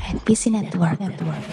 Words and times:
NPC 0.00 0.48
Network. 0.48 0.96
Network. 0.96 1.44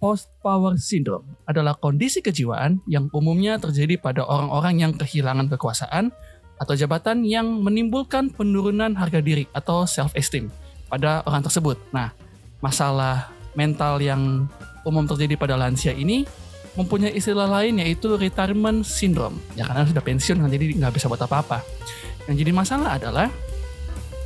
Post-power 0.00 0.74
syndrome 0.80 1.36
adalah 1.44 1.76
kondisi 1.76 2.24
kejiwaan 2.24 2.80
yang 2.88 3.12
umumnya 3.12 3.60
terjadi 3.60 4.00
pada 4.00 4.24
orang-orang 4.24 4.74
yang 4.82 4.92
kehilangan 4.96 5.46
kekuasaan 5.52 6.10
atau 6.58 6.74
jabatan 6.74 7.22
yang 7.22 7.46
menimbulkan 7.60 8.32
penurunan 8.32 8.96
harga 8.96 9.20
diri 9.20 9.46
atau 9.54 9.84
self-esteem 9.84 10.48
pada 10.90 11.22
orang 11.28 11.44
tersebut. 11.44 11.76
Nah, 11.94 12.10
masalah 12.64 13.30
mental 13.54 14.00
yang 14.00 14.48
umum 14.82 15.06
terjadi 15.06 15.38
pada 15.38 15.54
lansia 15.54 15.94
ini 15.94 16.26
mempunyai 16.74 17.12
istilah 17.12 17.46
lain 17.46 17.78
yaitu 17.78 18.16
retirement 18.16 18.82
syndrome. 18.82 19.38
Ya 19.54 19.68
karena 19.68 19.84
sudah 19.84 20.02
pensiun 20.02 20.40
kan 20.40 20.50
jadi 20.50 20.80
nggak 20.80 20.96
bisa 20.96 21.06
buat 21.06 21.20
apa-apa. 21.20 21.62
Yang 22.26 22.46
jadi 22.46 22.52
masalah 22.56 22.98
adalah 22.98 23.28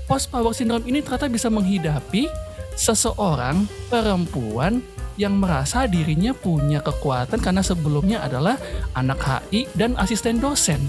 post 0.07 0.31
power 0.31 0.55
syndrome 0.55 0.87
ini 0.87 1.03
ternyata 1.03 1.27
bisa 1.27 1.51
menghidapi 1.51 2.31
seseorang 2.79 3.67
perempuan 3.91 4.81
yang 5.19 5.35
merasa 5.37 5.89
dirinya 5.89 6.37
punya 6.37 6.79
kekuatan 6.81 7.41
karena 7.41 7.65
sebelumnya 7.65 8.23
adalah 8.23 8.55
anak 8.95 9.19
HI 9.21 9.67
dan 9.75 9.99
asisten 9.99 10.39
dosen. 10.39 10.81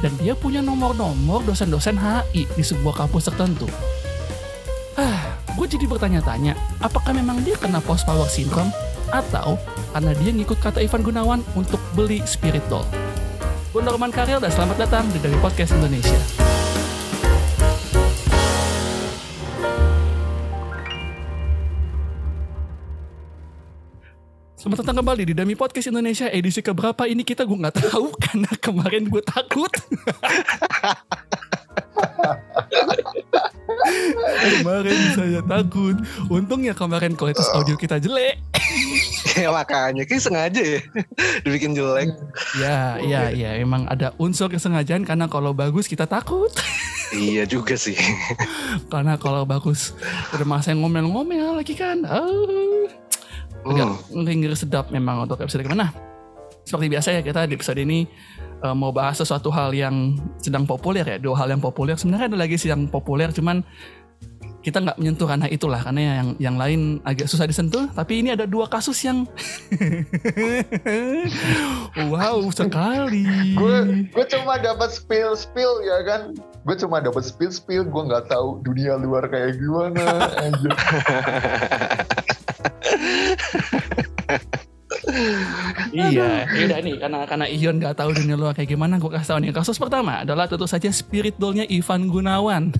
Dan 0.00 0.12
dia 0.20 0.36
punya 0.36 0.60
nomor-nomor 0.60 1.42
dosen-dosen 1.44 1.96
HI 1.98 2.46
di 2.46 2.62
sebuah 2.62 3.04
kampus 3.04 3.32
tertentu. 3.32 3.66
Ah, 4.96 5.36
gue 5.56 5.66
jadi 5.66 5.84
bertanya-tanya, 5.88 6.56
apakah 6.80 7.12
memang 7.12 7.42
dia 7.42 7.58
kena 7.58 7.82
post 7.82 8.06
power 8.06 8.28
syndrome 8.28 8.70
atau 9.10 9.60
karena 9.92 10.12
dia 10.20 10.30
ngikut 10.32 10.58
kata 10.62 10.84
Ivan 10.84 11.02
Gunawan 11.04 11.40
untuk 11.58 11.80
beli 11.98 12.22
spirit 12.24 12.62
doll? 12.70 12.86
Gue 13.74 13.82
Norman 13.82 14.14
Karel 14.14 14.40
dan 14.40 14.52
selamat 14.52 14.88
datang 14.88 15.04
di 15.10 15.18
dari 15.20 15.36
Podcast 15.42 15.74
Indonesia. 15.74 16.45
Selamat 24.56 24.80
datang 24.80 25.04
kembali 25.04 25.28
di 25.28 25.34
Dami 25.36 25.52
Podcast 25.52 25.92
Indonesia 25.92 26.32
edisi 26.32 26.64
keberapa 26.64 27.04
ini 27.04 27.20
kita 27.28 27.44
gue 27.44 27.60
nggak 27.60 27.76
tahu 27.76 28.08
karena 28.24 28.48
kemarin 28.56 29.04
gue 29.04 29.20
takut. 29.20 29.68
kemarin 34.40 35.00
saya 35.12 35.44
takut. 35.44 36.00
Untungnya 36.32 36.72
kemarin 36.72 37.12
kualitas 37.20 37.52
audio 37.52 37.76
kita 37.76 38.00
jelek. 38.00 38.40
ya 39.36 39.52
makanya 39.52 40.08
kayak 40.08 40.24
sengaja 40.24 40.64
ya 40.64 40.80
dibikin 41.44 41.76
jelek. 41.76 42.16
Ya, 42.56 42.96
ya, 43.04 43.28
ya. 43.36 43.60
Emang 43.60 43.84
ada 43.92 44.16
unsur 44.16 44.48
kesengajaan 44.48 45.04
karena 45.04 45.28
kalau 45.28 45.52
bagus 45.52 45.84
kita 45.84 46.08
takut. 46.08 46.48
iya 47.12 47.44
juga 47.44 47.76
sih. 47.76 47.92
karena 48.88 49.20
kalau 49.20 49.44
bagus 49.44 49.92
udah 50.32 50.48
masa 50.48 50.72
yang 50.72 50.80
ngomel-ngomel 50.80 51.60
lagi 51.60 51.76
kan. 51.76 52.08
Oh. 52.08 53.05
Agak 53.66 53.86
ngeri 54.14 54.56
sedap 54.56 54.94
memang 54.94 55.26
untuk 55.26 55.42
episode 55.42 55.66
ke 55.66 55.70
mana. 55.70 55.90
Seperti 56.66 56.86
biasa 56.90 57.08
ya 57.14 57.20
kita 57.22 57.46
di 57.46 57.54
episode 57.54 57.78
ini 57.78 58.10
uh, 58.62 58.74
mau 58.74 58.90
bahas 58.90 59.18
sesuatu 59.18 59.50
hal 59.54 59.70
yang 59.74 60.18
sedang 60.42 60.66
populer 60.66 61.06
ya. 61.06 61.16
Dua 61.18 61.38
hal 61.38 61.50
yang 61.50 61.62
populer. 61.62 61.94
Sebenarnya 61.94 62.34
ada 62.34 62.38
lagi 62.38 62.58
sih 62.58 62.70
yang 62.70 62.90
populer 62.90 63.30
cuman 63.30 63.62
kita 64.66 64.82
nggak 64.82 64.98
menyentuh 64.98 65.30
karena 65.30 65.46
itulah 65.46 65.78
karena 65.78 66.02
yang 66.02 66.28
yang 66.42 66.56
lain 66.58 66.98
agak 67.06 67.30
susah 67.30 67.46
disentuh 67.46 67.86
tapi 67.94 68.18
ini 68.18 68.34
ada 68.34 68.50
dua 68.50 68.66
kasus 68.66 68.98
yang 69.06 69.22
wow 72.10 72.42
sekali 72.50 73.54
gue 73.54 74.10
gue 74.10 74.26
cuma 74.26 74.58
dapat 74.58 74.90
spill 74.90 75.38
spill 75.38 75.70
ya 75.86 76.02
kan 76.02 76.34
gue 76.66 76.76
cuma 76.82 76.98
dapat 76.98 77.22
spill 77.22 77.54
spill 77.54 77.86
gue 77.86 78.02
nggak 78.10 78.26
tahu 78.26 78.58
dunia 78.66 78.98
luar 78.98 79.30
kayak 79.30 79.54
gimana 79.54 80.34
iya, 85.92 86.46
udah 86.46 86.78
nih 86.78 86.94
karena 86.98 87.18
karena 87.26 87.46
Ion 87.50 87.82
nggak 87.82 87.98
tahu 87.98 88.10
dunia 88.14 88.38
luar 88.38 88.54
kayak 88.54 88.70
gimana, 88.70 89.02
gue 89.02 89.10
kasih 89.10 89.34
tahu 89.34 89.38
nih. 89.42 89.50
Kasus 89.52 89.76
pertama 89.76 90.22
adalah 90.22 90.46
tentu 90.46 90.64
saja 90.64 90.88
spirit 90.94 91.34
dollnya 91.36 91.66
Ivan 91.66 92.06
Gunawan. 92.08 92.70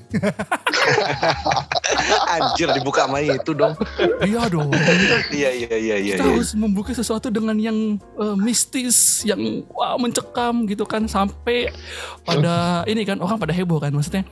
Anjir 2.37 2.71
dibuka 2.79 3.11
sama 3.11 3.19
itu 3.23 3.51
dong. 3.51 3.75
iya 4.23 4.47
dong. 4.47 4.71
iya 5.35 5.51
iya 5.51 5.75
iya 5.75 5.97
iya. 5.99 6.15
Kita 6.17 6.25
iya. 6.25 6.33
harus 6.39 6.55
membuka 6.55 6.95
sesuatu 6.95 7.27
dengan 7.29 7.59
yang 7.59 7.99
uh, 8.17 8.39
mistis, 8.39 9.27
yang 9.27 9.67
wah 9.75 9.99
mencekam 9.99 10.65
gitu 10.71 10.87
kan 10.87 11.11
sampai 11.11 11.75
pada 12.23 12.87
ini 12.87 13.03
kan 13.03 13.19
orang 13.19 13.43
pada 13.43 13.51
heboh 13.51 13.83
kan 13.83 13.91
maksudnya. 13.91 14.23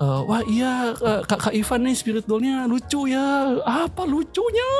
Uh, 0.00 0.24
wah 0.24 0.40
iya 0.48 0.96
kak, 1.28 1.50
kak 1.50 1.52
Ivan 1.52 1.84
nih 1.84 1.92
spirit 1.92 2.24
dollnya 2.24 2.64
lucu 2.64 3.12
ya. 3.12 3.60
Apa 3.60 4.08
lucunya? 4.08 4.72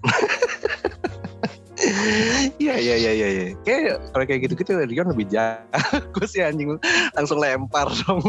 Iya 2.60 2.74
iya 2.76 2.96
iya 2.96 3.12
iya. 3.12 3.28
Ya. 3.28 3.46
Kayak 3.64 3.96
kalau 4.12 4.24
kayak 4.24 4.40
gitu-gitu 4.48 4.70
Rion 4.84 5.08
lebih 5.12 5.26
jago 5.28 6.22
sih 6.24 6.40
anjing 6.44 6.76
langsung 7.16 7.38
lempar 7.40 7.88
dong. 8.06 8.22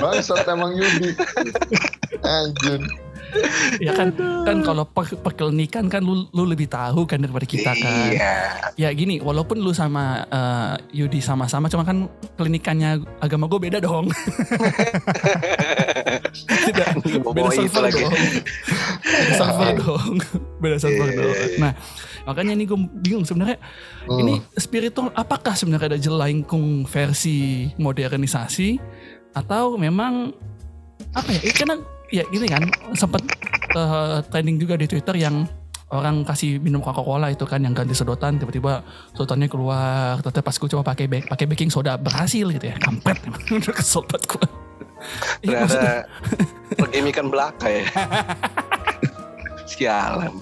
Bangsat 0.00 0.46
emang 0.48 0.76
Yudi. 0.76 1.12
Anjir 2.24 2.80
ya 3.82 3.92
kan 3.92 4.08
kan 4.46 4.56
kalau 4.62 4.84
perkelinikan 4.96 5.90
kan 5.90 6.02
lu, 6.02 6.26
lu 6.30 6.44
lebih 6.46 6.70
tahu 6.70 7.04
kan 7.04 7.20
daripada 7.22 7.46
kita 7.46 7.72
kan. 7.74 8.12
Iya. 8.12 8.34
Ya 8.76 8.88
gini, 8.92 9.18
walaupun 9.18 9.58
lu 9.58 9.72
sama 9.74 10.24
uh, 10.30 10.74
Yudi 10.92 11.18
sama-sama, 11.18 11.66
cuma 11.66 11.82
kan 11.82 12.06
klinikannya 12.38 13.02
agama 13.18 13.48
gue 13.50 13.60
beda 13.70 13.78
dong. 13.82 14.08
Tidak, 16.46 16.88
beda 17.36 17.50
server 17.52 17.82
lagi. 17.90 18.02
dong. 18.02 18.14
Beda 19.02 19.34
server 19.34 19.70
dong. 19.80 20.14
Beda 20.62 20.76
server 20.78 21.08
yeah. 21.08 21.18
dong. 21.18 21.34
Iya, 21.34 21.46
iya. 21.46 21.58
Nah, 21.60 21.72
makanya 22.28 22.52
ini 22.54 22.64
gue 22.66 22.78
bingung 23.02 23.24
sebenarnya 23.24 23.58
hmm. 24.10 24.20
ini 24.20 24.34
spiritual 24.58 25.10
apakah 25.14 25.54
sebenarnya 25.54 25.96
ada 25.96 26.00
jelangkung 26.00 26.84
versi 26.86 27.70
modernisasi 27.78 28.78
atau 29.36 29.76
memang 29.76 30.32
apa 31.12 31.28
ya? 31.32 31.40
Karena 31.52 31.76
ya 32.10 32.22
gini 32.28 32.46
kan. 32.46 32.62
Sempat 32.94 33.22
uh, 33.74 34.22
trending 34.30 34.58
juga 34.60 34.74
di 34.78 34.86
Twitter 34.90 35.16
yang 35.18 35.46
orang 35.94 36.26
kasih 36.26 36.58
minum 36.58 36.82
Coca-Cola 36.82 37.30
itu 37.30 37.46
kan 37.46 37.62
yang 37.62 37.70
ganti 37.70 37.94
sedotan 37.94 38.38
tiba-tiba 38.42 38.82
sedotannya 39.14 39.46
keluar. 39.46 40.18
Ternyata 40.22 40.42
pas 40.42 40.56
gue 40.58 40.68
coba 40.74 40.82
pakai 40.94 41.06
pakai 41.26 41.46
baking 41.46 41.70
soda 41.70 41.94
berhasil 41.96 42.46
gitu 42.50 42.66
ya. 42.66 42.76
Kampret 42.78 43.18
udah 43.58 43.74
kesel 43.74 44.02
banget 44.06 44.24
gue 44.30 44.46
ternyata 45.42 46.06
pergimikan 46.76 47.26
belaka 47.30 47.68
ya. 47.68 47.84
Sialan. 49.70 50.34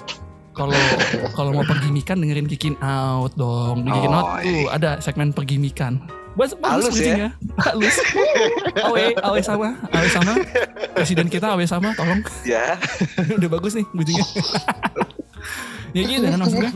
Kalau 0.54 0.78
kalau 1.34 1.50
mau 1.50 1.66
pergimikan 1.66 2.22
dengerin 2.22 2.46
Kikin 2.46 2.78
Out 2.78 3.34
dong. 3.34 3.82
Di 3.82 3.90
Kikin 3.90 4.12
oh, 4.14 4.18
Out 4.22 4.28
tuh 4.46 4.60
iya. 4.62 4.70
ada 4.70 4.90
segmen 5.02 5.34
pergimikan 5.34 5.98
Bagus, 6.34 6.52
halus 6.58 6.98
ya. 6.98 7.30
Halus. 7.62 7.96
Awe, 8.90 9.14
awe 9.22 9.40
sama, 9.40 9.78
awe 9.94 10.08
sama. 10.10 10.34
Presiden 10.98 11.30
kita 11.30 11.54
awe 11.54 11.62
sama, 11.62 11.94
tolong. 11.94 12.26
Ya. 12.42 12.74
Udah 13.38 13.50
bagus 13.50 13.78
nih 13.78 13.86
bujunya. 13.94 14.24
ya 15.96 16.02
gitu 16.02 16.26
kan 16.26 16.38
maksudnya. 16.42 16.72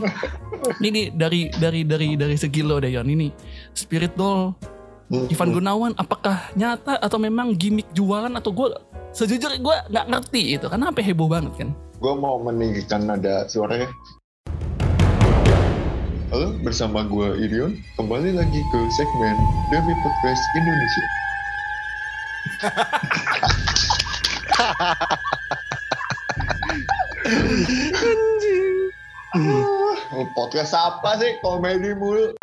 Ini 0.79 1.11
dari 1.11 1.51
dari 1.51 1.83
dari 1.83 2.15
dari 2.15 2.35
segi 2.39 2.63
lo 2.63 2.79
deh 2.79 2.87
Yon. 2.87 3.07
Ini 3.11 3.27
spirit 3.75 4.15
doll 4.15 4.55
Ivan 5.09 5.49
Gunawan 5.51 5.91
apakah 5.97 6.53
nyata 6.53 7.01
atau 7.01 7.17
memang 7.19 7.57
gimmick 7.57 7.89
jualan 7.91 8.29
atau 8.29 8.53
gue 8.53 8.69
sejujurnya 9.09 9.57
gue 9.57 9.75
nggak 9.89 10.05
ngerti 10.05 10.41
itu 10.53 10.65
karena 10.69 10.93
apa 10.93 11.01
heboh 11.01 11.25
banget 11.25 11.53
kan 11.57 11.69
gue 11.73 12.13
mau 12.13 12.37
meninggikan 12.37 13.09
nada 13.09 13.49
suaranya 13.49 13.89
Halo, 16.29 16.53
bersama 16.61 17.01
gue 17.09 17.41
Irion. 17.41 17.73
Kembali 17.97 18.37
lagi 18.37 18.61
ke 18.61 18.79
segmen 18.93 19.33
Demi 19.73 19.97
Podcast 19.97 20.43
Indonesia. 20.53 21.05
podcast 30.37 30.77
apa 30.77 31.17
sih? 31.17 31.33
Komedi 31.41 31.97
mulu. 31.97 32.37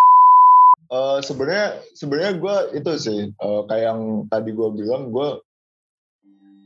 Uh, 0.91 1.23
sebenarnya 1.23 1.79
sebenarnya 1.95 2.43
gue 2.43 2.83
itu 2.83 2.93
sih 2.99 3.31
uh, 3.39 3.71
kayak 3.71 3.95
yang 3.95 4.27
tadi 4.35 4.51
gue 4.51 4.69
bilang 4.83 5.15
gue 5.15 5.39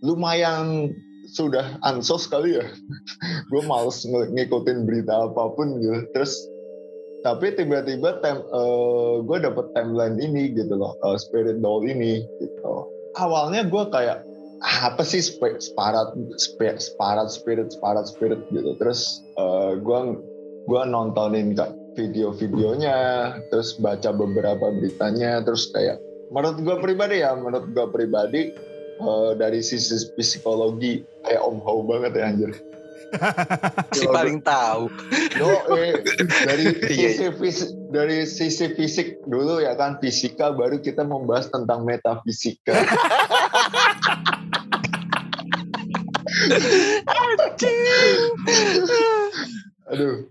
lumayan 0.00 0.96
sudah 1.28 1.76
ansos 1.84 2.24
kali 2.32 2.56
ya 2.56 2.64
gue 3.52 3.62
males 3.68 4.08
ng 4.08 4.32
ngikutin 4.40 4.88
berita 4.88 5.28
apa 5.28 5.52
pun 5.52 5.76
gitu 5.84 6.00
terus 6.16 6.48
tapi 7.20 7.52
tiba-tiba 7.52 8.20
tem 8.24 8.40
uh, 8.52 9.20
gue 9.20 9.38
dapet 9.44 9.66
timeline 9.76 10.16
ini 10.16 10.56
gitu 10.56 10.72
loh 10.76 10.96
uh, 11.04 11.16
spirit 11.20 11.60
doll 11.60 11.84
ini 11.84 12.24
gitu. 12.40 12.88
Awalnya 13.18 13.68
gue 13.68 13.84
kayak 13.92 14.24
ah, 14.64 14.94
apa 14.94 15.02
sih 15.04 15.20
separat 15.20 16.16
separat 16.38 17.28
spirit 17.28 17.72
separat 17.74 18.06
spirit? 18.08 18.40
gitu. 18.54 18.72
Terus 18.80 19.20
uh, 19.36 19.76
gue 19.76 19.98
gue 20.68 20.82
nontonin 20.88 21.56
kak 21.56 21.72
video-videonya 21.98 22.98
terus 23.50 23.74
baca 23.76 24.14
beberapa 24.14 24.70
beritanya 24.70 25.42
terus 25.42 25.68
kayak 25.74 25.98
menurut 26.30 26.62
gue 26.62 26.76
pribadi 26.78 27.26
ya 27.26 27.34
menurut 27.34 27.66
gue 27.74 27.86
pribadi 27.90 28.54
eh, 29.02 29.32
dari 29.34 29.60
sisi 29.60 29.98
psikologi 30.14 31.02
kayak 31.26 31.42
om 31.42 31.58
Hao 31.66 31.82
banget 31.82 32.14
ya 32.14 32.24
anjir 32.30 32.50
Si 33.90 34.06
paling 34.06 34.38
tahu. 34.42 34.86
Yo, 35.34 35.50
eh, 35.74 35.98
dari 36.46 36.64
Iya, 36.94 37.10
sisi 37.16 37.26
fisik, 37.34 37.70
dari 37.90 38.18
sisi 38.26 38.66
fisik 38.74 39.08
dulu 39.26 39.58
ya 39.58 39.74
kan 39.74 39.98
fisika 39.98 40.54
baru 40.54 40.78
kita 40.78 41.02
membahas 41.02 41.50
tentang 41.50 41.82
metafisika. 41.82 42.74
Aduh. 49.90 50.30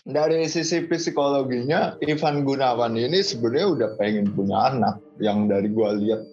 Dari 0.00 0.48
sisi 0.48 0.88
psikologinya 0.88 2.00
Ivan 2.00 2.42
Gunawan 2.42 2.96
ini 2.96 3.20
sebenarnya 3.20 3.68
udah 3.68 3.90
pengen 4.00 4.32
punya 4.32 4.72
anak 4.72 4.96
yang 5.20 5.44
dari 5.44 5.68
gua 5.70 5.92
lihat 5.92 6.24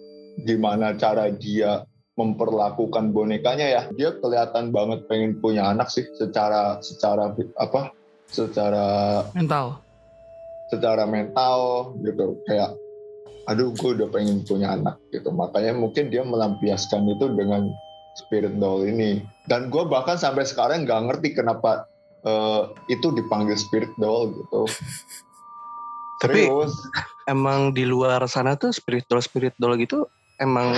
gimana 0.48 0.96
cara 0.96 1.28
dia 1.30 1.84
memperlakukan 2.18 3.14
bonekanya 3.14 3.66
ya 3.70 3.82
dia 3.94 4.10
kelihatan 4.18 4.74
banget 4.74 5.06
pengen 5.06 5.38
punya 5.38 5.70
anak 5.70 5.86
sih 5.86 6.02
secara 6.18 6.82
secara 6.82 7.30
apa 7.62 7.94
secara 8.26 8.86
Mental. 9.38 9.78
secara 10.68 11.06
mental 11.06 11.94
gitu 12.02 12.42
kayak 12.50 12.74
aduh 13.48 13.70
gue 13.72 13.90
udah 13.96 14.10
pengen 14.10 14.42
punya 14.44 14.74
anak 14.74 14.98
gitu 15.14 15.30
makanya 15.30 15.72
mungkin 15.78 16.10
dia 16.10 16.26
melampiaskan 16.26 17.06
itu 17.08 17.32
dengan 17.32 17.70
spirit 18.18 18.58
doll 18.58 18.82
ini 18.84 19.22
dan 19.46 19.70
gue 19.70 19.86
bahkan 19.86 20.18
sampai 20.18 20.42
sekarang 20.44 20.84
nggak 20.84 21.08
ngerti 21.08 21.38
kenapa 21.38 21.86
eh, 22.26 22.62
itu 22.90 23.14
dipanggil 23.14 23.54
spirit 23.56 23.94
doll 23.96 24.34
gitu 24.34 24.66
Tapi- 26.18 26.50
Serius. 26.50 26.74
Emang 27.30 27.70
di 27.76 27.84
luar 27.86 28.26
sana 28.26 28.58
tuh 28.58 28.74
spiritual 28.74 29.22
spiritual 29.22 29.78
gitu 29.78 30.08
emang 30.40 30.74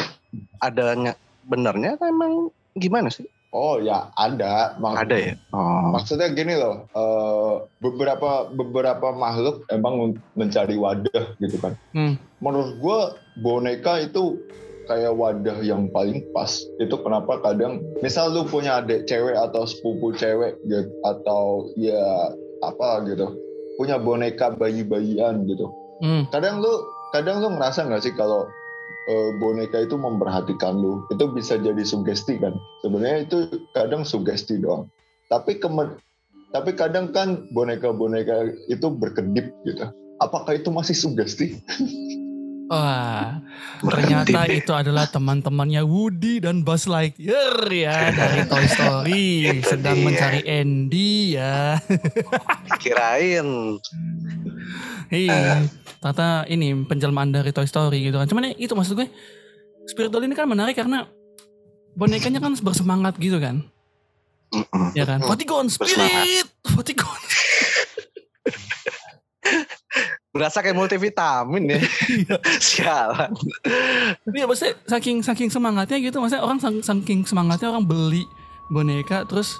adanya 0.58 1.14
benernya 1.44 1.96
atau 1.96 2.06
emang 2.08 2.32
gimana 2.75 3.08
sih? 3.08 3.26
oh 3.50 3.82
ya 3.82 4.14
ada 4.14 4.78
Mak- 4.78 5.06
Ada 5.06 5.16
ya? 5.19 5.34
Oh. 5.50 5.90
Maksudnya 5.90 6.31
gini 6.31 6.54
loh, 6.54 6.87
eh, 6.87 7.54
beberapa 7.82 8.46
beberapa 8.46 9.10
makhluk 9.10 9.66
emang 9.75 10.14
mencari 10.38 10.78
wadah 10.78 11.34
gitu 11.42 11.58
kan. 11.58 11.75
Hmm. 11.90 12.14
Menurut 12.38 12.78
gue 12.78 13.00
boneka 13.42 14.06
itu 14.06 14.38
kayak 14.87 15.14
wadah 15.19 15.58
yang 15.66 15.90
paling 15.90 16.22
pas. 16.31 16.62
Itu 16.78 16.98
kenapa 17.02 17.42
kadang, 17.42 17.82
misal 18.02 18.31
lu 18.31 18.46
punya 18.46 18.82
adik 18.82 19.10
cewek 19.10 19.34
atau 19.34 19.66
sepupu 19.66 20.14
cewek 20.14 20.54
gitu, 20.66 20.87
atau 21.02 21.70
ya 21.75 22.31
apa 22.62 23.02
gitu, 23.06 23.34
punya 23.82 23.98
boneka 23.98 24.54
bayi-bayian 24.54 25.42
gitu. 25.50 25.66
Hmm. 26.02 26.26
Kadang 26.31 26.62
lu 26.62 26.70
kadang 27.10 27.42
lu 27.42 27.50
ngerasa 27.58 27.87
nggak 27.87 28.02
sih 28.06 28.14
kalau 28.14 28.46
eh, 29.11 29.31
boneka 29.37 29.83
itu 29.83 29.99
memperhatikan 29.99 30.79
lu, 30.79 31.03
itu 31.11 31.27
bisa 31.29 31.59
jadi 31.59 31.83
sugesti 31.83 32.39
kan? 32.39 32.55
Sebenarnya 32.81 33.27
itu 33.27 33.39
kadang 33.73 34.07
sugesti 34.07 34.57
doang. 34.57 34.87
Tapi 35.27 35.59
kemen, 35.59 35.99
tapi 36.51 36.73
kadang 36.73 37.11
kan 37.11 37.51
boneka-boneka 37.51 38.47
itu 38.67 38.87
berkedip 38.89 39.51
gitu. 39.65 39.85
Apakah 40.19 40.55
itu 40.55 40.71
masih 40.71 40.95
sugesti? 40.95 41.59
Wah, 42.71 43.43
ternyata 43.83 44.47
Berhenti. 44.47 44.62
itu 44.62 44.71
adalah 44.71 45.11
teman-temannya 45.11 45.83
Woody 45.83 46.39
dan 46.39 46.62
Buzz 46.62 46.87
Lightyear 46.87 47.67
ya 47.67 48.15
dari 48.15 48.47
Toy 48.47 48.62
Story 48.65 49.27
sedang 49.67 49.99
Iya. 49.99 50.07
mencari 50.07 50.41
Andy 50.47 51.35
ya. 51.35 51.83
Kirain. 52.83 53.75
Iya, 55.11 55.67
ternyata 56.00 56.49
ini 56.49 56.73
penjelmaan 56.88 57.31
dari 57.31 57.52
Toy 57.52 57.69
Story 57.69 58.00
gitu 58.08 58.17
kan. 58.17 58.26
Cuman 58.26 58.50
ya 58.50 58.56
itu 58.56 58.73
maksud 58.73 58.97
gue, 58.97 59.08
Spirit 59.85 60.08
Doll 60.08 60.25
ini 60.25 60.35
kan 60.35 60.49
menarik 60.49 60.75
karena 60.75 61.05
bonekanya 61.94 62.41
kan 62.41 62.56
bersemangat 62.58 63.20
gitu 63.20 63.37
kan. 63.37 63.61
Mm-mm. 64.50 64.97
Ya 64.97 65.06
kan? 65.06 65.20
Potigon 65.23 65.69
Spirit! 65.70 66.49
Potigon. 66.64 67.20
Berasa 70.35 70.62
kayak 70.62 70.79
multivitamin 70.79 71.76
ya. 71.76 71.79
Iya. 72.08 72.37
Sialan. 72.73 73.31
Iya 74.31 74.44
maksudnya 74.49 74.75
saking 74.88 75.23
saking 75.23 75.50
semangatnya 75.52 75.99
gitu, 76.00 76.17
maksudnya 76.23 76.43
orang 76.43 76.58
saking 76.62 77.26
semangatnya 77.29 77.70
orang 77.70 77.85
beli 77.87 78.25
boneka 78.70 79.26
terus 79.26 79.58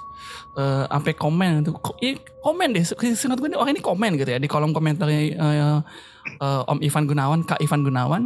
eh, 0.55 0.87
sampai 0.87 1.13
komen 1.19 1.67
iya, 1.99 2.15
komen 2.39 2.71
deh 2.71 2.87
seingat 2.87 3.43
gue 3.43 3.51
nih 3.51 3.59
orang 3.59 3.75
ini 3.75 3.83
komen 3.83 4.15
gitu 4.15 4.31
ya 4.31 4.39
di 4.39 4.47
kolom 4.47 4.71
komentarnya 4.71 5.21
eh, 5.35 5.77
eh, 6.23 6.61
Om 6.65 6.79
Ivan 6.79 7.05
Gunawan 7.05 7.41
Kak 7.41 7.59
Ivan 7.59 7.81
Gunawan 7.81 8.23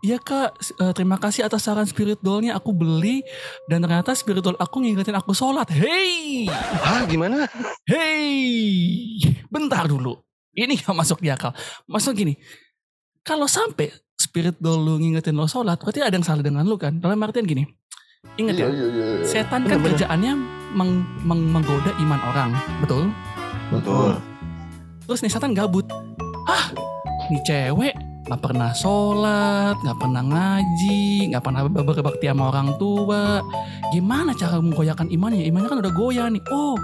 Iya 0.00 0.18
kak, 0.18 0.50
eh, 0.80 0.90
terima 0.90 1.14
kasih 1.14 1.46
atas 1.46 1.62
saran 1.62 1.86
spirit 1.86 2.18
dollnya 2.18 2.58
aku 2.58 2.74
beli 2.74 3.22
dan 3.66 3.78
ternyata 3.78 4.10
spirit 4.12 4.42
doll 4.42 4.58
aku 4.58 4.82
ngingetin 4.82 5.14
aku 5.14 5.30
sholat. 5.30 5.70
Hey, 5.70 6.50
Hah 6.80 7.06
gimana? 7.06 7.46
hey, 7.86 9.20
bentar 9.46 9.86
dulu. 9.86 10.18
Ini 10.50 10.74
gak 10.74 10.90
masuk 10.90 11.20
di 11.20 11.30
akal. 11.30 11.54
Maksud 11.86 12.12
gini, 12.12 12.34
kalau 13.22 13.46
sampai 13.46 13.94
spirit 14.12 14.58
doll 14.58 14.80
lu 14.80 14.98
ngingetin 14.98 15.38
lo 15.38 15.46
sholat, 15.46 15.78
berarti 15.78 16.02
ada 16.02 16.10
yang 16.10 16.26
salah 16.26 16.42
dengan 16.42 16.66
lu 16.66 16.74
kan? 16.74 16.98
Dalam 16.98 17.20
artian 17.20 17.46
gini, 17.46 17.62
inget 18.34 18.58
ya, 18.58 18.66
Iya, 18.66 18.86
iya, 18.86 18.86
iya. 18.90 19.06
setan 19.22 19.62
kan 19.62 19.78
Bener-bener. 19.78 19.86
kerjaannya 19.94 20.32
meng- 20.72 21.06
meng- 21.22 21.50
menggoda 21.52 21.94
iman 21.96 22.20
orang, 22.26 22.50
betul? 22.80 23.06
Betul. 23.70 24.18
Terus 25.06 25.20
nih 25.20 25.30
setan 25.30 25.54
gabut. 25.54 25.86
Ah, 26.50 26.66
nih 27.30 27.38
cewek 27.46 27.94
nggak 28.26 28.42
pernah 28.42 28.70
sholat, 28.74 29.74
nggak 29.82 29.98
pernah 29.98 30.22
ngaji, 30.22 31.30
nggak 31.30 31.42
pernah 31.42 31.62
ber- 31.66 31.86
berbakti 31.86 32.26
sama 32.26 32.50
orang 32.50 32.74
tua. 32.74 33.38
Gimana 33.90 34.34
cara 34.34 34.58
menggoyahkan 34.58 35.10
imannya? 35.10 35.46
Imannya 35.46 35.70
kan 35.70 35.78
udah 35.82 35.92
goyah 35.94 36.26
nih. 36.26 36.42
Oh, 36.50 36.74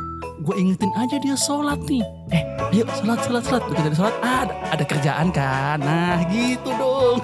gue 0.42 0.54
ingetin 0.54 0.90
aja 0.94 1.18
dia 1.18 1.34
sholat 1.34 1.82
nih. 1.86 2.02
Eh, 2.30 2.42
ayo 2.74 2.86
sholat, 2.94 3.18
sholat, 3.26 3.42
sholat. 3.42 3.62
Begitu 3.66 3.86
ada 3.90 3.98
sholat, 3.98 4.16
ada, 4.22 4.54
ada 4.70 4.84
kerjaan 4.86 5.28
kan. 5.30 5.78
Nah, 5.82 6.22
gitu 6.30 6.70
dong. 6.74 7.18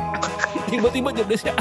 Tiba-tiba 0.72 1.12
jobdesknya 1.12 1.54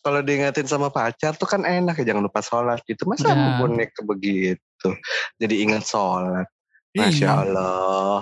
Kalau 0.00 0.24
diingetin 0.24 0.64
sama 0.64 0.88
pacar 0.88 1.36
tuh 1.36 1.44
kan 1.44 1.60
enak 1.60 2.00
ya 2.00 2.14
jangan 2.14 2.24
lupa 2.24 2.40
sholat 2.40 2.80
gitu. 2.88 3.04
Masa 3.04 3.30
Ya. 3.30 3.60
boneka 3.60 4.00
begitu. 4.00 4.88
Jadi 5.36 5.54
ingat 5.60 5.84
sholat. 5.84 6.48
Masya 6.92 7.22
Iya. 7.22 7.34
Allah. 7.40 8.18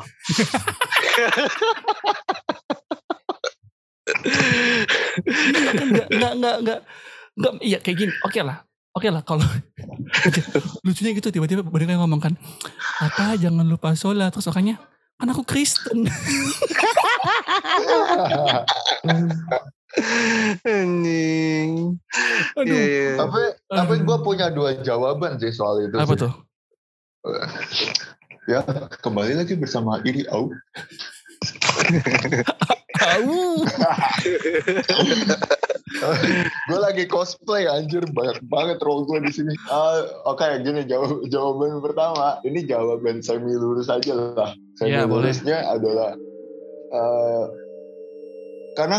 Iya 5.59 5.73
kan 5.75 5.87
nggak 5.89 6.09
nggak 6.11 6.33
nggak 6.39 6.57
nggak 6.63 6.79
nggak 7.39 7.53
iya 7.61 7.79
kayak 7.79 7.97
gini 7.99 8.13
oke 8.25 8.41
lah 8.41 8.59
oke 8.95 9.09
lah 9.09 9.23
kalau 9.23 9.45
lucunya 10.85 11.13
gitu 11.15 11.29
tiba-tiba 11.31 11.63
mereka 11.63 11.99
ngomong 11.99 12.21
kan 12.21 12.35
apa 12.99 13.37
jangan 13.37 13.65
lupa 13.65 13.93
sholat 13.95 14.33
terus 14.33 14.49
orangnya 14.49 14.81
kan 15.19 15.29
aku 15.29 15.43
Kristen 15.43 16.07
Anjing. 20.65 21.99
aduh 22.55 22.69
Iya, 22.69 22.85
iya. 22.85 23.13
tapi 23.17 23.41
tapi 23.67 23.95
gue 23.99 24.17
punya 24.21 24.47
dua 24.49 24.79
jawaban 24.79 25.37
sih 25.37 25.51
soal 25.51 25.83
itu. 25.83 25.97
apa 25.97 26.15
sih. 26.15 26.21
tuh 26.23 26.33
Ya 28.49 28.65
kembali 29.05 29.37
lagi 29.37 29.55
bersama 29.55 30.01
Iri 30.03 30.25
Au. 30.33 30.49
Au. 32.97 33.37
gue 36.69 36.79
lagi 36.79 37.05
cosplay 37.05 37.69
anjir 37.69 38.01
banyak 38.09 38.41
banget 38.49 38.81
role 38.81 39.05
gue 39.05 39.21
di 39.29 39.33
sini. 39.35 39.53
Ah, 39.69 40.01
Oke 40.25 40.49
gini 40.65 40.89
jawab, 40.89 41.29
jawaban 41.29 41.85
pertama 41.85 42.41
ini 42.43 42.65
jawaban 42.65 43.21
semi 43.21 43.53
lurus 43.53 43.93
aja 43.93 44.17
lah. 44.17 44.57
Semi 44.81 44.97
Ya, 44.97 45.05
boleh. 45.05 45.29
lurusnya 45.29 45.69
adalah 45.69 46.17
eh, 46.89 47.45
karena 48.75 48.99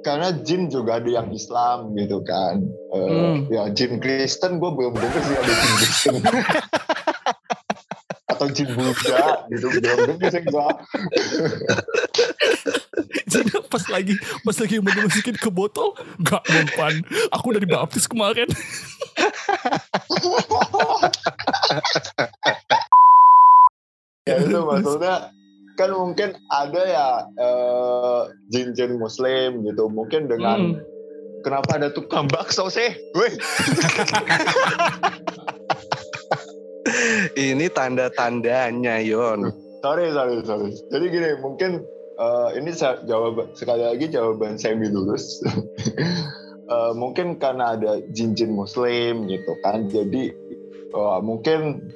karena 0.00 0.28
jin 0.40 0.66
juga 0.66 0.96
ada 0.98 1.10
yang 1.12 1.30
Islam 1.30 1.94
gitu 1.94 2.18
kan. 2.26 2.66
Eh, 2.90 2.98
Hmm. 3.00 3.46
Ya 3.46 3.70
jin 3.70 4.02
Kristen 4.02 4.58
gue 4.58 4.70
belum 4.74 4.98
denger 4.98 5.22
sih 5.22 5.36
ada 5.38 5.52
jin 5.54 5.72
Kristen. 5.78 6.14
Buddha 8.66 9.46
gitu 9.48 9.66
belum 9.70 10.18
gue. 10.18 10.66
Jadi 13.30 13.50
pas 13.70 13.84
lagi 13.88 14.14
pas 14.42 14.56
lagi 14.58 14.74
mau 14.82 14.90
dimasukin 14.90 15.36
ke 15.38 15.50
botol 15.50 15.94
nggak 16.18 16.42
mempan 16.50 16.94
aku 17.30 17.54
udah 17.54 17.62
dibaptis 17.62 18.10
kemarin. 18.10 18.46
Ya 24.28 24.36
itu 24.36 24.58
maksudnya 24.62 25.32
kan 25.74 25.90
mungkin 25.96 26.36
ada 26.52 26.82
ya 26.84 27.06
eh, 27.40 28.20
jin-jin 28.52 29.00
muslim 29.00 29.64
gitu. 29.64 29.88
Mungkin 29.88 30.28
dengan 30.28 30.76
Hmm. 30.76 30.84
kenapa 31.40 31.80
ada 31.80 31.88
tukang 31.90 32.28
bakso 32.28 32.68
sih? 32.68 32.92
Wih, 33.16 33.32
Ini 37.36 37.66
tanda-tandanya 37.72 39.00
Yon. 39.02 39.50
sorry 39.80 40.12
sorry 40.12 40.44
sorry 40.44 40.76
jadi 40.92 41.04
gini 41.08 41.28
mungkin 41.40 41.80
eh, 42.20 42.48
ini 42.60 42.70
jawaban 42.76 43.48
sekali 43.56 43.82
lagi 43.84 44.12
jawaban 44.12 44.60
semi 44.60 44.88
lulus. 44.88 45.40
Eh, 46.70 46.94
mungkin 46.94 47.42
karena 47.42 47.74
ada 47.74 47.98
jinjin 48.14 48.54
muslim 48.54 49.26
gitu 49.26 49.58
kan. 49.66 49.90
Jadi 49.90 50.30
eh, 50.94 51.18
mungkin 51.18 51.90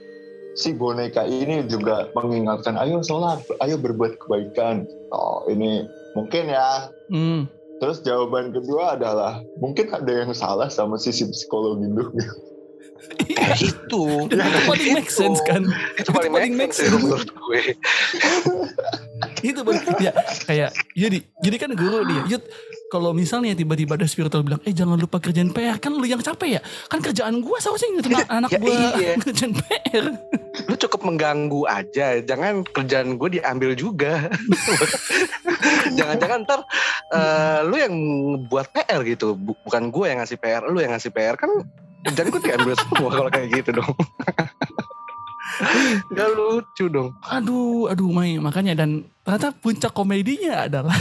si 0.59 0.75
boneka 0.75 1.27
ini 1.27 1.67
juga 1.67 2.11
mengingatkan 2.15 2.79
ayo 2.79 3.03
sholat, 3.03 3.43
ayo 3.63 3.79
berbuat 3.79 4.19
kebaikan. 4.19 4.87
Oh, 5.15 5.47
ini 5.47 5.87
mungkin 6.19 6.51
ya. 6.51 6.91
Hmm. 7.11 7.47
Terus 7.83 8.03
jawaban 8.07 8.55
kedua 8.55 8.99
adalah 8.99 9.43
mungkin 9.59 9.91
ada 9.95 10.11
yang 10.11 10.35
salah 10.35 10.71
sama 10.71 10.99
sisi 10.99 11.27
psikologi 11.31 11.91
itu. 11.91 12.05
Eh, 13.45 13.59
itu. 13.67 14.03
itu 14.27 14.61
paling 14.65 14.91
make 14.93 15.09
sense 15.09 15.41
kan 15.43 15.63
Itu 15.95 16.11
paling, 16.11 16.31
paling 16.31 16.55
make 16.55 16.73
sense 16.73 16.89
sense. 16.89 16.99
menurut 16.99 17.29
gue. 17.29 17.61
itu 19.45 19.61
paling 19.61 19.83
ya 19.99 20.13
kayak 20.43 20.73
jadi 20.91 21.19
jadi 21.39 21.57
kan 21.59 21.71
guru 21.73 22.01
dia 22.03 22.23
Yud 22.27 22.45
kalau 22.87 23.11
misalnya 23.11 23.53
tiba-tiba 23.53 23.95
ada 23.95 24.07
spiritual 24.07 24.41
bilang 24.41 24.63
eh 24.63 24.73
jangan 24.73 24.97
lupa 24.97 25.19
kerjaan 25.19 25.51
PR 25.51 25.77
kan 25.77 25.93
lu 25.93 26.03
yang 26.03 26.19
capek 26.19 26.57
ya 26.57 26.61
kan 26.87 26.99
kerjaan 26.99 27.41
gua 27.41 27.59
seharusnya 27.59 27.89
ngingetin 27.93 28.25
anak 28.39 28.51
Ya, 28.51 28.59
gua 28.59 28.73
iya. 28.95 29.13
kerjaan 29.23 29.53
PR 29.55 30.05
Lu 30.65 30.79
cukup 30.79 31.03
mengganggu 31.03 31.67
aja. 31.67 32.23
Jangan 32.23 32.63
kerjaan 32.65 33.19
gue 33.19 33.37
diambil 33.37 33.75
juga. 33.75 34.31
Jangan-jangan 35.91 36.47
ntar 36.47 36.61
eh, 37.11 37.61
lu 37.65 37.75
yang 37.75 37.95
buat 38.47 38.71
PR 38.71 39.03
gitu. 39.05 39.35
Bu- 39.35 39.59
Bukan 39.61 39.91
gue 39.91 40.05
yang 40.07 40.23
ngasih 40.23 40.39
PR. 40.39 40.63
Lu 40.65 40.79
yang 40.79 40.95
ngasih 40.95 41.11
PR 41.11 41.35
kan 41.35 41.51
gue 42.05 42.41
diambil 42.45 42.77
semua 42.77 43.09
kalau 43.09 43.31
kayak 43.33 43.49
gitu 43.61 43.81
dong. 43.81 43.93
Gak 46.11 46.29
lucu 46.35 46.91
dong. 46.91 47.15
aduh 47.31 47.87
aduh 47.87 48.11
Mai 48.11 48.43
makanya 48.43 48.75
dan 48.75 49.07
ternyata 49.23 49.55
puncak 49.55 49.95
komedinya 49.95 50.67
adalah 50.67 50.91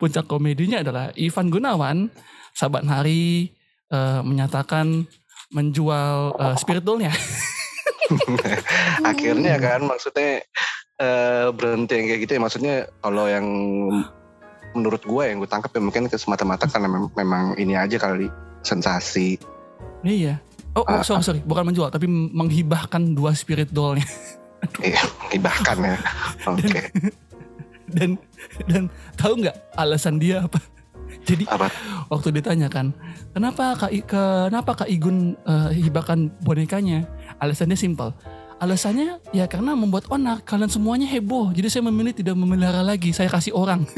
puncak 0.00 0.28
komedinya 0.28 0.84
adalah 0.84 1.08
Ivan 1.16 1.48
Gunawan 1.48 2.12
sahabat 2.52 2.84
hari 2.84 3.48
eh, 3.88 4.20
menyatakan 4.20 5.08
menjual 5.56 6.36
eh, 6.36 6.56
spirit 6.60 6.84
doll-nya 6.84 7.16
Akhirnya 9.10 9.54
kan 9.62 9.86
maksudnya 9.86 10.42
eh, 10.98 11.46
berhenti 11.54 11.94
yang 11.96 12.06
kayak 12.10 12.20
gitu 12.26 12.32
ya. 12.36 12.40
Maksudnya 12.42 12.74
kalau 13.00 13.24
yang 13.30 13.46
menurut 14.76 15.02
gue 15.02 15.22
yang 15.26 15.42
gue 15.42 15.50
tangkap 15.50 15.70
ya 15.74 15.80
mungkin 15.82 16.06
semata-mata 16.08 16.70
karena 16.70 16.86
mem- 16.86 17.12
memang 17.14 17.58
ini 17.58 17.74
aja 17.74 17.98
kali 17.98 18.30
sensasi. 18.62 19.40
iya 20.00 20.40
oh, 20.76 20.84
oh 20.84 21.02
sorry 21.02 21.24
sorry 21.24 21.40
bukan 21.42 21.68
menjual 21.72 21.90
tapi 21.90 22.06
menghibahkan 22.08 23.12
dua 23.12 23.34
spirit 23.36 23.68
doll-nya 23.72 24.06
Iya, 24.84 25.00
bahkan 25.40 25.80
ya. 25.80 25.96
Oke. 26.52 26.92
dan 27.96 28.14
dan 28.70 28.86
tahu 29.18 29.40
nggak 29.42 29.56
alasan 29.74 30.22
dia 30.22 30.46
apa 30.46 30.62
jadi 31.26 31.42
Apa? 31.50 31.66
waktu 32.06 32.38
ditanyakan 32.38 32.94
kenapa 33.34 33.74
kak 33.74 33.90
I- 33.90 34.06
kenapa 34.06 34.78
kak 34.78 34.88
Igun 34.88 35.34
eh, 35.42 35.70
hibahkan 35.74 36.30
bonekanya 36.46 37.02
alasannya 37.42 37.74
simpel 37.74 38.14
alasannya 38.60 39.24
ya 39.32 39.48
karena 39.48 39.72
membuat 39.72 40.06
onar 40.12 40.44
kalian 40.44 40.68
semuanya 40.68 41.08
heboh. 41.08 41.48
Jadi 41.56 41.72
saya 41.72 41.82
memilih 41.88 42.12
tidak 42.12 42.36
memelihara 42.36 42.84
lagi 42.84 43.10
saya 43.16 43.32
kasih 43.32 43.56
orang. 43.56 43.88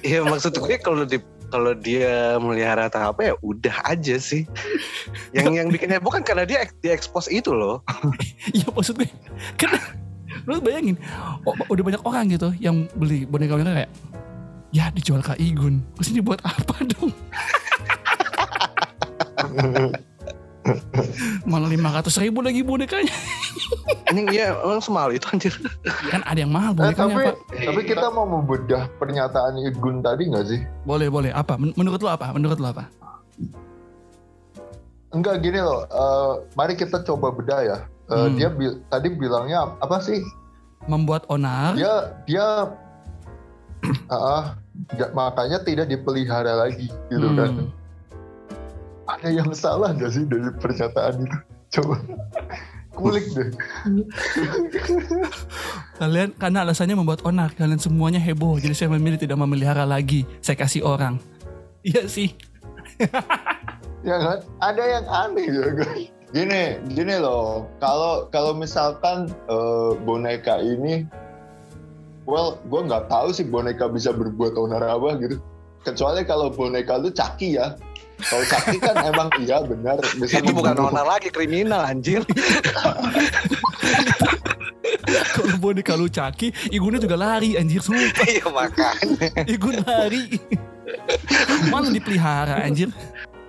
Iya 0.00 0.24
maksud 0.32 0.56
gue 0.56 0.76
kalau 0.80 1.04
di 1.04 1.20
kalau 1.52 1.76
dia 1.76 2.40
melihara 2.40 2.88
atau 2.88 3.12
apa 3.12 3.30
ya 3.30 3.34
udah 3.44 3.76
aja 3.84 4.16
sih. 4.16 4.48
Yang 5.36 5.52
yang 5.60 5.68
bikin 5.68 5.92
heboh 5.92 6.08
kan 6.08 6.24
karena 6.24 6.48
dia 6.48 6.64
di 6.80 6.88
expose 6.88 7.28
itu 7.28 7.52
loh. 7.52 7.84
ya 8.58 8.64
maksud 8.72 8.96
gue. 8.96 9.12
Kan 9.60 9.76
lu 10.44 10.60
bayangin 10.60 11.00
oh, 11.48 11.56
udah 11.72 11.80
banyak 11.80 12.02
orang 12.04 12.28
gitu 12.28 12.52
yang 12.60 12.84
beli 13.00 13.24
boneka 13.24 13.56
boneka 13.56 13.80
kayak 13.80 13.92
ya 14.72 14.88
dijual 14.96 15.20
kak 15.20 15.36
Igun. 15.36 15.84
Terus 16.00 16.08
ini 16.16 16.20
buat 16.24 16.40
apa 16.44 16.80
dong 16.96 17.12
malah 21.44 21.68
lima 21.68 21.92
ratus 21.92 22.16
ribu 22.16 22.40
lagi 22.40 22.60
bonekanya 22.60 23.12
Anjing 24.06 24.26
iya 24.30 24.56
emang 24.56 24.80
semahal 24.80 25.12
itu 25.12 25.28
anjir. 25.28 25.52
kan 26.08 26.24
ada 26.24 26.38
yang 26.38 26.48
mahal 26.48 26.72
Eh, 26.72 26.76
bonekanya 26.78 27.04
tapi 27.10 27.20
pak 27.22 27.36
tapi 27.64 27.80
kita 27.84 28.06
mau 28.08 28.24
membedah 28.24 28.88
pernyataan 28.96 29.60
Igun 29.60 30.00
tadi 30.00 30.24
nggak 30.26 30.46
sih? 30.46 30.60
boleh 30.82 31.08
boleh 31.08 31.30
apa 31.30 31.54
Men- 31.54 31.74
menurut 31.74 32.00
lo 32.00 32.08
apa 32.08 32.32
menurut 32.32 32.56
lo 32.56 32.68
apa 32.70 32.88
Enggak 35.10 35.40
gini 35.40 35.56
loh. 35.56 35.86
eh, 35.86 36.32
mari 36.52 36.74
kita 36.74 36.98
coba 37.00 37.30
bedah 37.30 37.60
ya. 37.62 37.78
Eh, 38.04 38.18
Hmm. 38.18 38.34
Dia 38.34 38.48
bi- 38.50 38.82
tadi 38.84 39.08
bilangnya 39.08 39.70
apa 39.78 40.00
sih? 40.00 40.18
membuat 40.84 41.24
onar 41.26 41.72
Dia 41.72 41.94
dia 42.24 42.46
ja- 44.98 45.12
makanya 45.12 45.60
tidak 45.60 45.86
dipelihara 45.86 46.58
lagi 46.58 46.90
gitu 47.06 47.24
Hmm. 47.26 47.38
kan. 47.38 47.50
Ada 49.24 49.40
yang 49.40 49.56
salah 49.56 49.96
nggak 49.96 50.12
sih 50.12 50.28
dari 50.28 50.52
pernyataan 50.60 51.24
itu? 51.24 51.38
Coba. 51.80 51.96
Kulik 52.92 53.24
deh. 53.32 53.48
kalian 55.96 56.36
karena 56.36 56.60
alasannya 56.60 56.92
membuat 56.92 57.24
onar 57.24 57.56
kalian 57.56 57.80
semuanya 57.80 58.20
heboh. 58.20 58.60
Jadi 58.60 58.76
saya 58.76 58.92
memilih 58.92 59.16
tidak 59.16 59.40
memelihara 59.40 59.88
lagi. 59.88 60.28
Saya 60.44 60.60
kasih 60.60 60.84
orang. 60.84 61.16
Iya 61.80 62.04
sih. 62.04 62.36
Ya 64.04 64.20
kan? 64.20 64.38
Ada 64.60 64.84
yang 64.84 65.06
aneh 65.08 65.48
ya 65.48 65.68
kan? 65.80 65.96
Gini 66.36 66.62
gini 66.92 67.16
loh. 67.16 67.64
Kalau 67.80 68.28
kalau 68.28 68.52
misalkan 68.52 69.32
eh, 69.48 69.90
boneka 70.04 70.60
ini 70.60 71.08
well 72.28 72.60
gue 72.68 72.84
nggak 72.84 73.08
tahu 73.08 73.32
sih 73.32 73.48
boneka 73.48 73.88
bisa 73.88 74.12
berbuat 74.12 74.60
onar 74.60 74.84
apa 74.84 75.16
gitu. 75.24 75.40
Kecuali 75.88 76.20
kalau 76.28 76.52
boneka 76.52 77.00
lu 77.00 77.08
caki 77.08 77.56
ya 77.56 77.80
kalau 78.24 78.44
caki 78.46 78.76
kan 78.78 78.96
emang 79.02 79.28
iya 79.38 79.60
benar 79.60 79.96
bisa 80.14 80.38
Itu 80.38 80.52
bukan 80.52 80.74
onar 80.82 81.06
lagi 81.06 81.28
kriminal 81.28 81.82
anjir. 81.82 82.24
kalau 85.30 85.56
boneka 85.60 85.94
lu 85.94 86.08
caki 86.08 86.52
igunnya 86.70 86.98
juga 86.98 87.16
lari 87.16 87.54
anjir 87.54 87.80
sumpah 87.80 88.26
Iya 88.26 88.46
makanya. 88.48 89.28
igun 89.46 89.76
lari 89.82 90.40
mana 91.68 91.88
dipelihara 91.88 92.60
anjir 92.60 92.88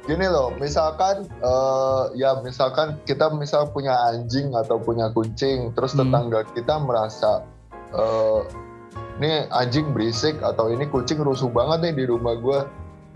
gini 0.03 0.25
loh 0.25 0.53
misalkan 0.55 1.25
eh, 1.25 2.03
ya 2.15 2.37
misalkan 2.39 3.01
kita 3.03 3.31
misal 3.31 3.65
punya 3.67 3.95
anjing 4.07 4.53
atau 4.53 4.77
punya 4.77 5.09
kucing 5.11 5.73
terus 5.73 5.93
Hmm. 5.93 6.07
tetangga 6.07 6.45
kita 6.47 6.75
merasa 6.77 7.41
eh, 7.91 8.39
ini 9.15 9.31
anjing 9.49 9.89
berisik 9.89 10.37
atau 10.41 10.67
ini 10.67 10.85
kucing 10.85 11.17
rusuh 11.17 11.47
banget 11.47 11.89
nih 11.89 11.93
di 11.95 12.05
rumah 12.05 12.35
gue 12.35 12.59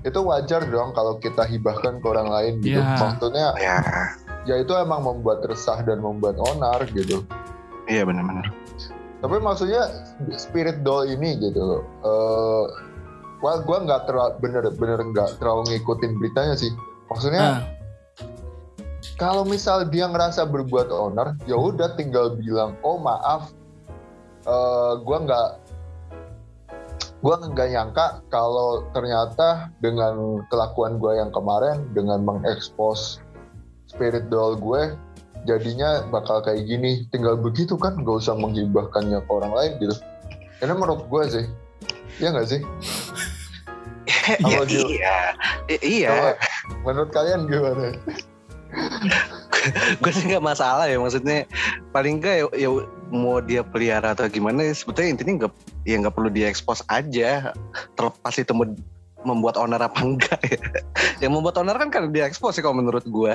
itu 0.08 0.20
wajar 0.24 0.64
dong 0.68 0.96
kalau 0.96 1.20
kita 1.20 1.44
hibahkan 1.44 2.00
ke 2.00 2.06
orang 2.08 2.30
lain 2.32 2.54
gitu. 2.64 2.80
Ya. 2.80 2.96
maksudnya 2.96 3.48
Ya, 3.60 3.78
ya 4.48 4.56
itu 4.64 4.72
emang 4.76 5.04
membuat 5.04 5.44
resah 5.44 5.84
dan 5.84 6.00
membuat 6.00 6.40
onar 6.40 6.88
gitu. 6.96 7.24
Iya 7.90 8.06
benar-benar. 8.06 8.48
tapi 9.20 9.36
maksudnya 9.44 9.84
spirit 10.40 10.80
doll 10.80 11.04
ini 11.04 11.36
gitu 11.44 11.60
loh 11.60 11.84
eh 12.08 12.66
wah 13.44 13.60
gue 13.60 13.78
nggak 13.84 14.08
terlalu 14.08 14.32
bener-bener 14.40 15.00
nggak 15.12 15.30
terlalu 15.44 15.76
ngikutin 15.76 16.12
beritanya 16.20 16.56
sih. 16.56 16.72
Maksudnya 17.12 17.44
nah, 17.44 17.60
kalau 19.20 19.44
misal 19.44 19.84
dia 19.92 20.08
ngerasa 20.08 20.48
berbuat 20.48 20.88
onar 20.88 21.36
ya 21.44 21.60
udah 21.60 22.00
tinggal 22.00 22.40
bilang 22.40 22.80
oh 22.84 22.96
maaf 22.96 23.52
eh 24.48 24.94
gue 25.04 25.18
nggak 25.28 25.48
gue 27.20 27.36
nggak 27.36 27.70
nyangka 27.76 28.24
kalau 28.32 28.88
ternyata 28.96 29.68
dengan 29.84 30.40
kelakuan 30.48 30.96
gue 31.04 31.20
yang 31.20 31.32
kemarin 31.36 31.84
dengan 31.92 32.24
mengekspos 32.24 33.20
spirit 33.92 34.32
doll 34.32 34.56
gue 34.56 34.96
jadinya 35.44 36.04
bakal 36.08 36.40
kayak 36.40 36.64
gini 36.64 37.04
tinggal 37.12 37.36
begitu 37.36 37.76
kan 37.76 38.00
nggak 38.00 38.24
usah 38.24 38.36
menghibahkannya 38.40 39.20
ke 39.20 39.32
orang 39.32 39.52
lain 39.52 39.72
gitu 39.84 39.96
ini 40.64 40.74
menurut 40.76 41.04
gue 41.12 41.24
sih 41.28 41.46
ya 42.24 42.32
nggak 42.32 42.48
sih 42.48 42.62
Iya, 44.30 44.62
iya. 44.66 45.18
Iya. 45.70 46.34
Menurut 46.86 47.10
kalian 47.10 47.50
gimana 47.50 47.94
gue 50.02 50.12
sih 50.12 50.26
nggak 50.26 50.42
masalah 50.42 50.86
ya 50.86 50.96
maksudnya 50.96 51.44
paling 51.90 52.18
enggak 52.18 52.36
ya, 52.40 52.68
ya 52.68 52.70
mau 53.10 53.40
dia 53.40 53.62
pelihara 53.62 54.12
atau 54.12 54.26
gimana 54.26 54.64
sebetulnya 54.70 55.14
intinya 55.14 55.34
nggak 55.40 55.54
ya 55.84 55.96
nggak 55.98 56.14
perlu 56.14 56.30
diekspos 56.30 56.86
aja 56.88 57.52
terlepas 57.94 58.34
itu 58.36 58.52
mau- 58.52 58.78
membuat 59.20 59.56
onar 59.56 59.84
apa 59.84 60.00
enggak 60.00 60.40
ya. 60.42 60.60
Yang 61.22 61.32
membuat 61.34 61.56
onar 61.58 61.76
kan 61.76 61.90
karena 61.90 62.08
diekspos 62.08 62.56
sih 62.56 62.64
kalau 62.64 62.78
menurut 62.78 63.04
gue 63.04 63.34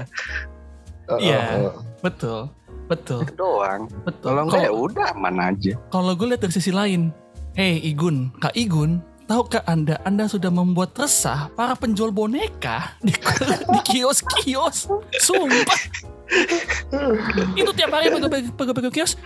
Iya. 1.20 1.68
eh. 1.68 1.72
betul 2.00 2.48
betul. 2.84 3.24
Itu 3.24 3.36
doang. 3.36 3.92
Betul. 4.04 4.24
Kalau 4.30 4.42
enggak 4.44 4.62
ya 4.62 4.72
udah 4.72 5.06
aman 5.12 5.36
aja. 5.52 5.72
kalau 5.88 6.12
gue 6.12 6.26
lihat 6.26 6.40
dari 6.40 6.52
sisi 6.52 6.72
lain 6.72 7.12
hey 7.52 7.76
Igun 7.82 8.32
kak 8.38 8.56
Igun 8.56 9.04
tahukah 9.24 9.64
anda 9.64 10.00
anda 10.02 10.24
sudah 10.24 10.48
membuat 10.48 10.96
resah 10.96 11.48
para 11.52 11.72
penjual 11.74 12.08
boneka 12.08 12.96
di, 13.00 13.12
di 13.72 13.80
kios-kios? 13.84 14.88
Sumpah 15.18 15.80
itu 17.60 17.70
tiap 17.76 17.90
hari 17.92 18.08
pegang-pegang 18.56 18.94
kios. 18.94 19.16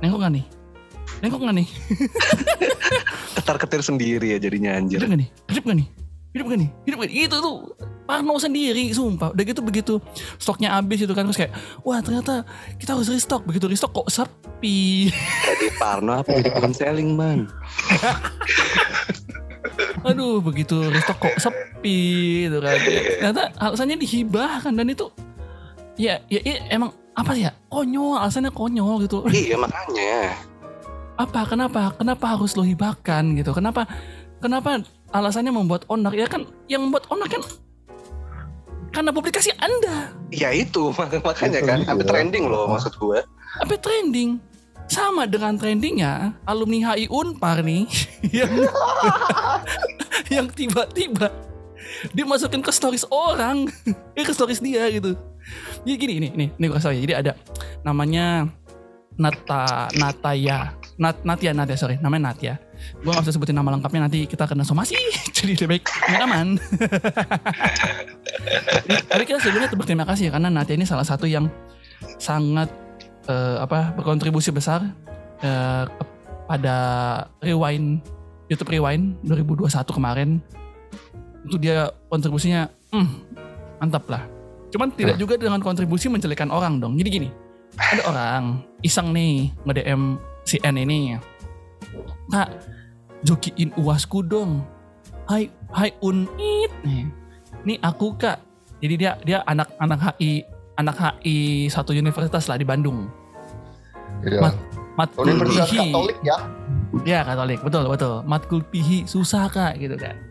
Nengok 0.00 0.24
gak 0.24 0.32
nih? 0.38 0.44
Nengok 1.20 1.40
gak 1.44 1.54
nih? 1.56 1.68
Ketar 3.36 3.56
ketir 3.58 3.82
sendiri 3.82 4.36
ya 4.36 4.38
jadinya 4.38 4.78
anjir. 4.78 5.02
hidup 5.02 5.10
gak 5.10 5.20
nih? 5.20 5.28
Hidup 5.50 5.64
gak 5.66 5.76
nih? 5.78 5.88
Hidup 6.34 6.46
gak 6.46 6.58
nih? 6.60 6.70
Hidup 6.86 6.98
gak 7.02 7.08
nih? 7.10 7.16
Itu 7.26 7.36
tuh 7.42 7.56
parno 8.08 8.34
sendiri 8.40 8.88
sumpah. 8.94 9.36
Udah 9.36 9.44
gitu 9.44 9.60
begitu 9.60 9.94
stoknya 10.40 10.72
habis 10.72 11.04
itu 11.04 11.12
kan 11.12 11.28
terus 11.28 11.36
kayak 11.36 11.52
wah 11.84 12.00
ternyata 12.00 12.46
kita 12.80 12.96
harus 12.96 13.10
restock. 13.12 13.44
Begitu 13.44 13.68
restock 13.68 13.92
kok 13.92 14.08
sepi. 14.08 15.12
Jadi 15.44 15.66
Parno 15.76 16.16
apa 16.16 16.32
jadi 16.40 16.50
konseling 16.56 17.12
man? 17.18 17.44
aduh 20.08 20.40
begitu 20.40 20.88
restock 20.88 21.18
kok 21.20 21.36
sepi 21.36 22.00
gitu 22.48 22.58
kan. 22.64 22.78
Ternyata 23.20 23.42
alasannya 23.60 23.96
dihibahkan 24.00 24.72
dan 24.72 24.88
itu 24.88 25.12
ya 25.98 26.22
ya, 26.30 26.40
ya 26.40 26.54
emang 26.70 26.90
apa 27.12 27.34
ya? 27.34 27.50
Konyol 27.68 28.16
alasannya 28.16 28.50
konyol 28.50 29.04
gitu. 29.04 29.26
Iya 29.28 29.58
makanya. 29.58 30.38
apa 31.18 31.42
kenapa? 31.44 31.90
Kenapa 31.98 32.38
harus 32.38 32.54
lo 32.54 32.62
hibahkan 32.62 33.34
gitu? 33.34 33.50
Kenapa 33.50 33.90
kenapa 34.38 34.86
alasannya 35.10 35.50
membuat 35.50 35.82
onak? 35.90 36.14
Ya 36.14 36.30
kan 36.30 36.46
yang 36.70 36.86
membuat 36.86 37.10
onak 37.10 37.26
kan 37.28 37.42
karena 38.88 39.10
publikasi 39.10 39.50
anda. 39.58 40.14
Ya 40.30 40.54
itu 40.54 40.88
mak- 40.96 41.18
makanya 41.18 41.58
Itu 41.58 41.66
kan. 41.66 41.78
Sampai 41.84 42.06
trending 42.06 42.46
loh 42.46 42.70
maksud 42.70 42.94
gue. 42.96 43.18
apa 43.58 43.74
trending. 43.76 44.38
Sama 44.88 45.28
dengan 45.28 45.52
trendingnya 45.60 46.32
alumni 46.48 46.80
HI 46.96 47.12
Unpar 47.12 47.60
nih 47.60 47.84
yang 48.40 48.48
yang 50.40 50.46
tiba-tiba 50.48 51.28
dia 52.14 52.24
masukin 52.24 52.62
ke 52.62 52.72
stories 52.72 53.06
orang. 53.10 53.68
Eh, 54.18 54.26
ke 54.26 54.34
stories 54.34 54.58
dia 54.58 54.90
gitu. 54.90 55.14
Jadi 55.86 55.94
gini 55.94 56.14
ini 56.18 56.28
ini 56.34 56.46
ini 56.50 56.64
gue 56.66 56.78
ya 56.78 56.90
jadi 56.90 57.14
ada 57.22 57.32
namanya 57.86 58.50
Nata 59.14 59.86
Nataya. 59.94 60.74
Nat 60.98 61.22
Natia 61.22 61.54
Natia 61.54 61.78
sorry. 61.78 61.96
Namanya 62.02 62.34
Natia 62.34 62.58
gue 62.98 63.10
gak 63.10 63.22
usah 63.22 63.34
sebutin 63.34 63.54
nama 63.54 63.74
lengkapnya 63.74 64.06
nanti 64.06 64.26
kita 64.26 64.46
kena 64.46 64.66
somasi. 64.66 64.98
Jadi 65.36 65.54
lebih 65.54 65.68
baik 65.78 65.84
nggak 65.86 66.22
aman. 66.26 66.48
Tapi 69.10 69.22
kita 69.26 69.38
sebelumnya 69.42 69.70
berterima 69.74 70.04
kasih 70.06 70.30
ya 70.30 70.32
karena 70.34 70.48
Natia 70.50 70.74
ini 70.78 70.86
salah 70.86 71.06
satu 71.06 71.26
yang 71.26 71.50
sangat 72.18 72.70
eh, 73.30 73.58
apa 73.62 73.94
berkontribusi 73.94 74.50
besar 74.50 74.82
eh, 75.42 75.84
pada 76.48 76.76
Rewind 77.44 78.02
YouTube 78.48 78.72
Rewind 78.72 79.20
2021 79.28 79.68
kemarin 79.92 80.40
itu 81.46 81.56
dia 81.60 81.92
kontribusinya 82.10 82.66
hmm, 82.90 83.08
mantap 83.78 84.04
lah. 84.10 84.24
Cuman 84.68 84.92
tidak 84.92 85.16
juga 85.16 85.40
dengan 85.40 85.62
kontribusi 85.62 86.10
menjelekan 86.12 86.52
orang 86.52 86.82
dong. 86.82 86.98
Jadi 86.98 87.08
gini 87.08 87.28
ada 87.78 88.02
orang 88.10 88.42
iseng 88.82 89.14
nih 89.14 89.52
nge-DM 89.64 90.02
si 90.44 90.56
N 90.60 90.76
ini. 90.76 91.16
Kak 92.28 92.48
jokiin 93.24 93.72
uasku 93.78 94.20
dong. 94.26 94.64
Hai 95.28 95.48
hai 95.72 95.92
unit 96.04 96.72
nih. 96.84 97.04
Ini 97.64 97.74
aku 97.84 98.16
kak. 98.16 98.40
Jadi 98.78 98.94
dia 98.94 99.12
dia 99.24 99.38
anak 99.48 99.72
anak 99.80 100.16
HI 100.16 100.44
anak 100.78 100.96
HI 100.96 101.66
satu 101.72 101.96
universitas 101.96 102.46
lah 102.46 102.60
di 102.60 102.66
Bandung. 102.66 103.08
Iya. 104.22 104.40
Mat- 104.42 104.62
matkul 104.98 105.30
Universitas 105.30 105.70
pihi. 105.70 105.90
Katolik 105.94 106.18
ya. 106.26 106.36
ya 107.06 107.20
katolik. 107.24 107.58
Betul 107.62 107.84
betul. 107.88 108.14
Matkul 108.26 108.60
pihi 108.68 109.06
susah 109.06 109.48
kak 109.48 109.78
gitu 109.78 109.96
kan 109.96 110.27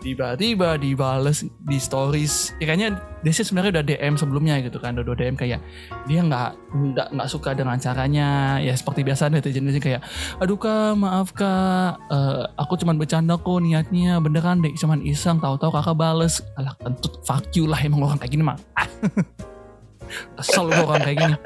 tiba-tiba 0.00 0.76
dibales 0.80 1.44
di 1.44 1.78
stories. 1.80 2.56
Ya 2.60 2.70
kayaknya 2.70 3.00
Desi 3.20 3.44
sebenarnya 3.44 3.80
udah 3.80 3.84
DM 3.84 4.14
sebelumnya 4.16 4.54
gitu 4.64 4.80
kan 4.80 4.96
udah 4.96 5.12
DM 5.12 5.36
kayak 5.36 5.60
dia 6.08 6.24
nggak 6.24 6.56
nggak 6.72 7.08
nggak 7.12 7.28
suka 7.28 7.52
dengan 7.52 7.76
caranya. 7.76 8.56
Ya 8.64 8.72
seperti 8.72 9.04
biasa 9.04 9.28
netizen 9.28 9.68
netizen 9.68 9.84
kayak 9.84 10.00
aduh 10.40 10.56
kak 10.56 10.96
maaf 10.96 11.36
kak. 11.36 12.00
Eh, 12.08 12.44
aku 12.56 12.80
cuman 12.80 12.96
bercanda 12.96 13.36
kok 13.36 13.60
niatnya. 13.60 14.20
Beneran 14.24 14.64
deh 14.64 14.72
cuman 14.72 15.04
iseng. 15.04 15.36
Tahu-tahu 15.36 15.68
kakak 15.68 15.96
bales. 16.00 16.40
Alah 16.56 16.72
kentut. 16.80 17.20
Fuck 17.28 17.52
you 17.52 17.68
lah 17.68 17.80
emang 17.84 18.04
orang 18.08 18.18
kayak 18.20 18.32
gini 18.32 18.44
mah. 18.44 18.56
Ah. 18.76 18.88
kesel 20.40 20.72
orang 20.72 21.02
kayak 21.04 21.18
gini. 21.20 21.36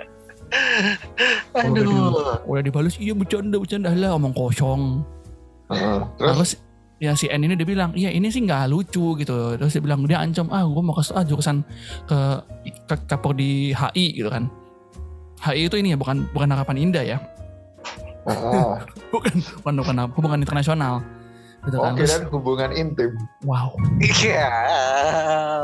Aduh. 1.59 2.38
udah 2.47 2.62
dibales 2.62 2.94
iya 3.03 3.14
bercanda 3.18 3.59
bercanda. 3.59 3.90
Lah 3.90 4.14
omong 4.14 4.35
kosong. 4.35 5.03
Heeh. 5.73 6.01
Terus? 6.20 6.31
Terus 6.38 6.51
ya 7.02 7.12
si 7.18 7.26
N 7.26 7.42
ini 7.44 7.54
dia 7.59 7.66
bilang, 7.66 7.90
iya 7.92 8.11
ini 8.11 8.30
sih 8.30 8.42
nggak 8.44 8.70
lucu 8.70 9.18
gitu. 9.18 9.59
Terus 9.59 9.72
dia 9.74 9.83
bilang 9.83 10.07
dia 10.07 10.22
ancam, 10.22 10.46
ah 10.54 10.62
gue 10.62 10.83
mau 10.83 10.94
kasih 10.94 11.14
ah, 11.18 11.24
jurusan 11.26 11.61
ke 12.07 12.18
ke 12.88 12.94
kapor 13.11 13.35
di 13.35 13.74
HI 13.74 14.07
gitu 14.22 14.30
kan. 14.30 14.46
HI 15.42 15.68
itu 15.68 15.76
ini 15.76 15.92
ya 15.92 15.98
bukan 16.00 16.24
bukan 16.33 16.48
harapan 16.54 16.76
indah 16.80 17.04
ya, 17.04 17.18
Heeh. 18.24 18.72
bukan 19.12 19.35
bukan 19.61 19.74
bukan 19.85 19.96
hubungan 20.16 20.40
internasional 20.40 21.04
gitu 21.64 21.80
kan. 21.80 21.96
Oke 21.96 22.04
dan 22.04 22.22
hubungan 22.28 22.70
intim. 22.76 23.11
wow, 23.48 23.72
Iya. 24.00 24.52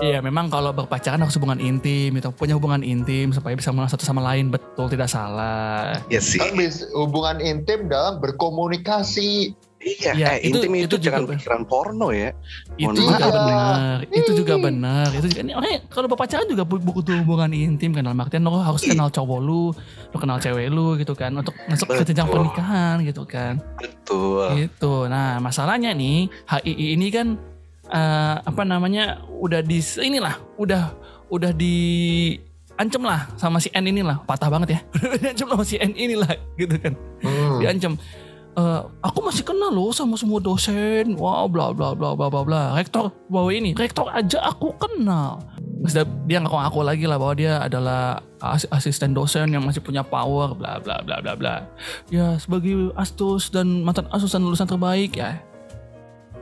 iya 0.00 0.18
memang 0.24 0.48
kalau 0.48 0.72
berpacaran 0.72 1.20
harus 1.20 1.36
hubungan 1.36 1.60
intim, 1.60 2.16
itu 2.16 2.28
punya 2.32 2.56
hubungan 2.56 2.80
intim 2.80 3.36
supaya 3.36 3.52
bisa 3.52 3.68
mengenal 3.68 3.92
satu 3.92 4.04
sama 4.08 4.24
lain 4.24 4.48
betul 4.48 4.88
tidak 4.88 5.12
salah. 5.12 6.00
Iya 6.08 6.20
sih. 6.24 6.40
Kan 6.40 6.56
hubungan 6.96 7.38
intim 7.44 7.88
dalam 7.92 8.16
berkomunikasi. 8.20 9.52
Iya, 9.80 10.12
Ya, 10.12 10.28
eh, 10.36 10.44
itu- 10.44 10.60
intim 10.60 10.72
itu 10.74 10.84
itu, 10.86 10.96
juga 10.98 11.04
jangan 11.08 11.20
ber- 11.24 11.32
pikiran 11.34 11.62
porno 11.64 12.08
ya. 12.10 12.36
Itu 12.74 12.84
Mohon 12.84 12.96
juga 13.00 13.26
benar, 13.30 13.96
itu 14.04 14.30
juga 14.34 14.54
Ih. 14.54 14.62
benar. 14.62 15.08
Itu 15.10 15.26
juga 15.26 15.40
ini 15.40 15.52
makanya 15.54 15.78
kalau 15.88 16.06
berpacaran 16.06 16.46
juga 16.46 16.62
bu- 16.62 16.84
butuh 16.84 17.16
hubungan 17.18 17.48
intim 17.50 17.90
kan 17.90 18.04
dalam 18.04 18.18
artian 18.18 18.44
lo 18.44 18.60
harus 18.60 18.82
kenal 18.82 19.08
cowok 19.08 19.40
lu, 19.40 19.72
lo 20.06 20.16
kenal 20.16 20.36
cewek 20.36 20.68
lu 20.68 20.94
gitu 20.94 21.12
kan 21.14 21.32
untuk 21.32 21.56
masuk 21.64 21.88
ke 21.90 22.04
jenjang 22.04 22.28
pernikahan 22.28 23.00
gitu 23.02 23.24
kan. 23.24 23.56
Betul. 23.74 24.60
Gitu. 24.60 24.94
Nah, 25.06 25.38
masalahnya 25.38 25.90
nih 25.90 26.28
HII 26.46 26.86
ini 26.94 27.08
kan 27.08 27.40
eh, 27.86 28.36
apa 28.38 28.62
namanya 28.62 29.04
udah 29.32 29.60
di 29.60 29.80
inilah, 29.98 30.36
udah 30.56 30.92
udah 31.26 31.50
di 31.50 31.76
ancam 32.76 33.02
lah 33.02 33.32
sama 33.34 33.56
si 33.56 33.68
N 33.70 33.84
inilah 33.86 34.24
patah 34.24 34.48
banget 34.48 34.68
ya 34.70 34.80
udah 35.06 35.18
diancam 35.20 35.46
sama 35.48 35.64
si 35.64 35.76
N 35.76 35.92
inilah 35.92 36.28
gitu 36.54 36.76
kan 36.76 36.92
Hmm. 37.20 37.58
diancam 37.58 37.92
"Eh, 38.60 38.80
aku 39.00 39.18
masih 39.24 39.40
kenal 39.40 39.72
loh 39.72 39.88
sama 39.88 40.20
semua 40.20 40.36
dosen. 40.36 41.16
Wah 41.16 41.48
bla 41.48 41.72
bla 41.72 41.96
bla 41.96 42.12
bla 42.12 42.28
bla 42.28 42.42
bla. 42.44 42.62
Rektor 42.76 43.08
bahwa 43.32 43.48
ini 43.48 43.72
rektor 43.72 44.04
aja 44.12 44.44
aku 44.44 44.76
kenal. 44.76 45.40
Terus 45.80 45.92
dia, 45.96 46.04
dia 46.28 46.38
ngaku-ngaku 46.44 46.80
lagi 46.84 47.04
lah 47.08 47.16
bahwa 47.16 47.32
dia 47.32 47.56
adalah 47.64 48.20
as- 48.44 48.68
asisten 48.68 49.16
dosen 49.16 49.48
yang 49.48 49.64
masih 49.64 49.80
punya 49.80 50.04
power 50.04 50.52
bla 50.52 50.76
bla 50.76 51.00
bla 51.00 51.24
bla 51.24 51.32
bla. 51.32 51.54
Ya 52.12 52.36
sebagai 52.36 52.92
astus 53.00 53.48
dan 53.48 53.80
mantan 53.80 54.04
asus 54.12 54.36
dan 54.36 54.44
lulusan 54.44 54.68
terbaik 54.68 55.16
ya. 55.16 55.40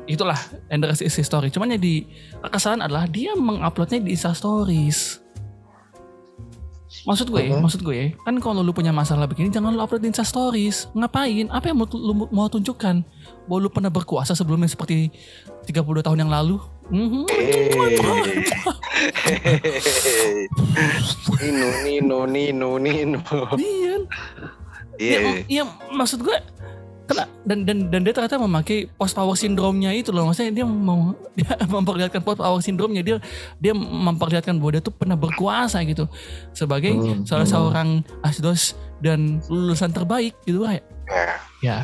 Itulah 0.08 0.40
rest 0.72 1.04
is 1.04 1.14
history 1.14 1.52
cuman 1.52 1.76
yang 1.76 1.82
di 1.84 2.08
kesan 2.48 2.80
adalah 2.80 3.04
dia 3.04 3.36
menguploadnya 3.36 4.00
di 4.00 4.16
Insta 4.16 4.32
Stories 4.32 5.20
Maksud 7.08 7.32
gue, 7.32 7.48
Mhm. 7.48 7.64
maksud 7.64 7.80
gue, 7.80 8.12
kan 8.20 8.36
kalau 8.36 8.60
lu 8.60 8.70
punya 8.70 8.92
masalah 8.92 9.24
begini 9.24 9.48
jangan 9.48 9.72
lu 9.72 9.80
upload 9.80 10.04
di 10.04 10.12
Insta 10.12 10.22
Stories. 10.22 10.92
Ngapain? 10.92 11.48
Apa 11.48 11.72
yang 11.72 11.80
mau 11.80 11.88
lu 11.88 12.28
mau 12.28 12.46
tunjukkan? 12.46 13.00
Bahwa 13.48 13.58
lu 13.64 13.72
pernah 13.72 13.88
berkuasa 13.88 14.36
sebelumnya 14.36 14.68
seperti 14.68 15.08
32 15.64 16.04
tahun 16.04 16.20
yang 16.20 16.28
lalu? 16.28 16.60
Mhm. 16.92 17.24
Hehehe. 17.32 18.44
Nino, 21.40 21.68
Nino, 21.80 22.18
Nino, 22.26 22.68
Nino. 22.76 23.20
Iya. 23.56 23.94
Iya. 24.98 25.18
Ya, 25.18 25.30
ya, 25.46 25.62
maksud 25.88 26.20
gue 26.20 26.36
kena 27.08 27.24
dan 27.48 27.64
dan 27.64 27.88
dan 27.88 28.04
dia 28.04 28.12
ternyata 28.12 28.36
memakai 28.36 28.84
post 29.00 29.16
power 29.16 29.32
syndrome-nya 29.32 29.96
itu 29.96 30.12
loh. 30.12 30.28
Maksudnya 30.28 30.52
dia 30.52 30.66
mau 30.68 31.16
dia 31.38 31.48
memperlihatkan 31.64 32.20
post 32.20 32.44
power 32.44 32.60
syndrome-nya 32.60 33.00
dia 33.00 33.16
dia 33.56 33.72
memperlihatkan 33.72 34.60
bahwa 34.60 34.76
dia 34.76 34.82
tuh 34.84 34.92
pernah 34.92 35.16
berkuasa 35.16 35.80
gitu. 35.88 36.04
Sebagai 36.52 36.92
Hmm, 36.92 37.24
salah 37.24 37.48
hmm. 37.48 37.54
seorang 37.56 37.88
asdos 38.20 38.76
dan 39.00 39.40
lulusan 39.48 39.88
terbaik 39.90 40.36
gitu 40.44 40.68
kayak 40.68 40.84
Ya. 41.08 41.24
ya. 41.64 41.78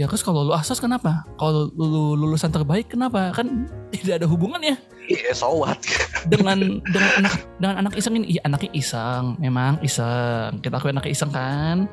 Ya. 0.00 0.04
Terus 0.08 0.24
kalau 0.24 0.48
lu 0.48 0.56
asdos 0.56 0.80
kenapa? 0.80 1.28
Kalau 1.36 1.68
lu 1.76 2.16
lulusan 2.16 2.48
terbaik 2.48 2.88
kenapa? 2.88 3.36
Kan 3.36 3.68
tidak 3.92 4.24
ada 4.24 4.26
hubungannya. 4.26 4.80
Iya, 5.10 5.34
so 5.36 5.52
what? 5.60 5.76
dengan 6.32 6.80
dengan 6.88 7.10
anak 7.20 7.34
dengan 7.60 7.74
anak 7.84 7.92
iseng 8.00 8.16
ini. 8.16 8.40
Iya 8.40 8.48
anaknya 8.48 8.70
iseng 8.72 9.36
memang 9.36 9.76
iseng. 9.84 10.64
Kita 10.64 10.80
akui 10.80 10.96
anaknya 10.96 11.12
iseng 11.12 11.28
kan 11.28 11.84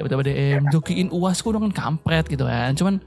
tiba-tiba 0.00 0.24
DM 0.24 0.62
jokiin 0.68 1.08
uasku 1.10 1.52
dong 1.52 1.68
kan 1.68 1.74
kampret 1.76 2.24
gitu 2.26 2.44
kan 2.44 2.72
cuman 2.72 2.98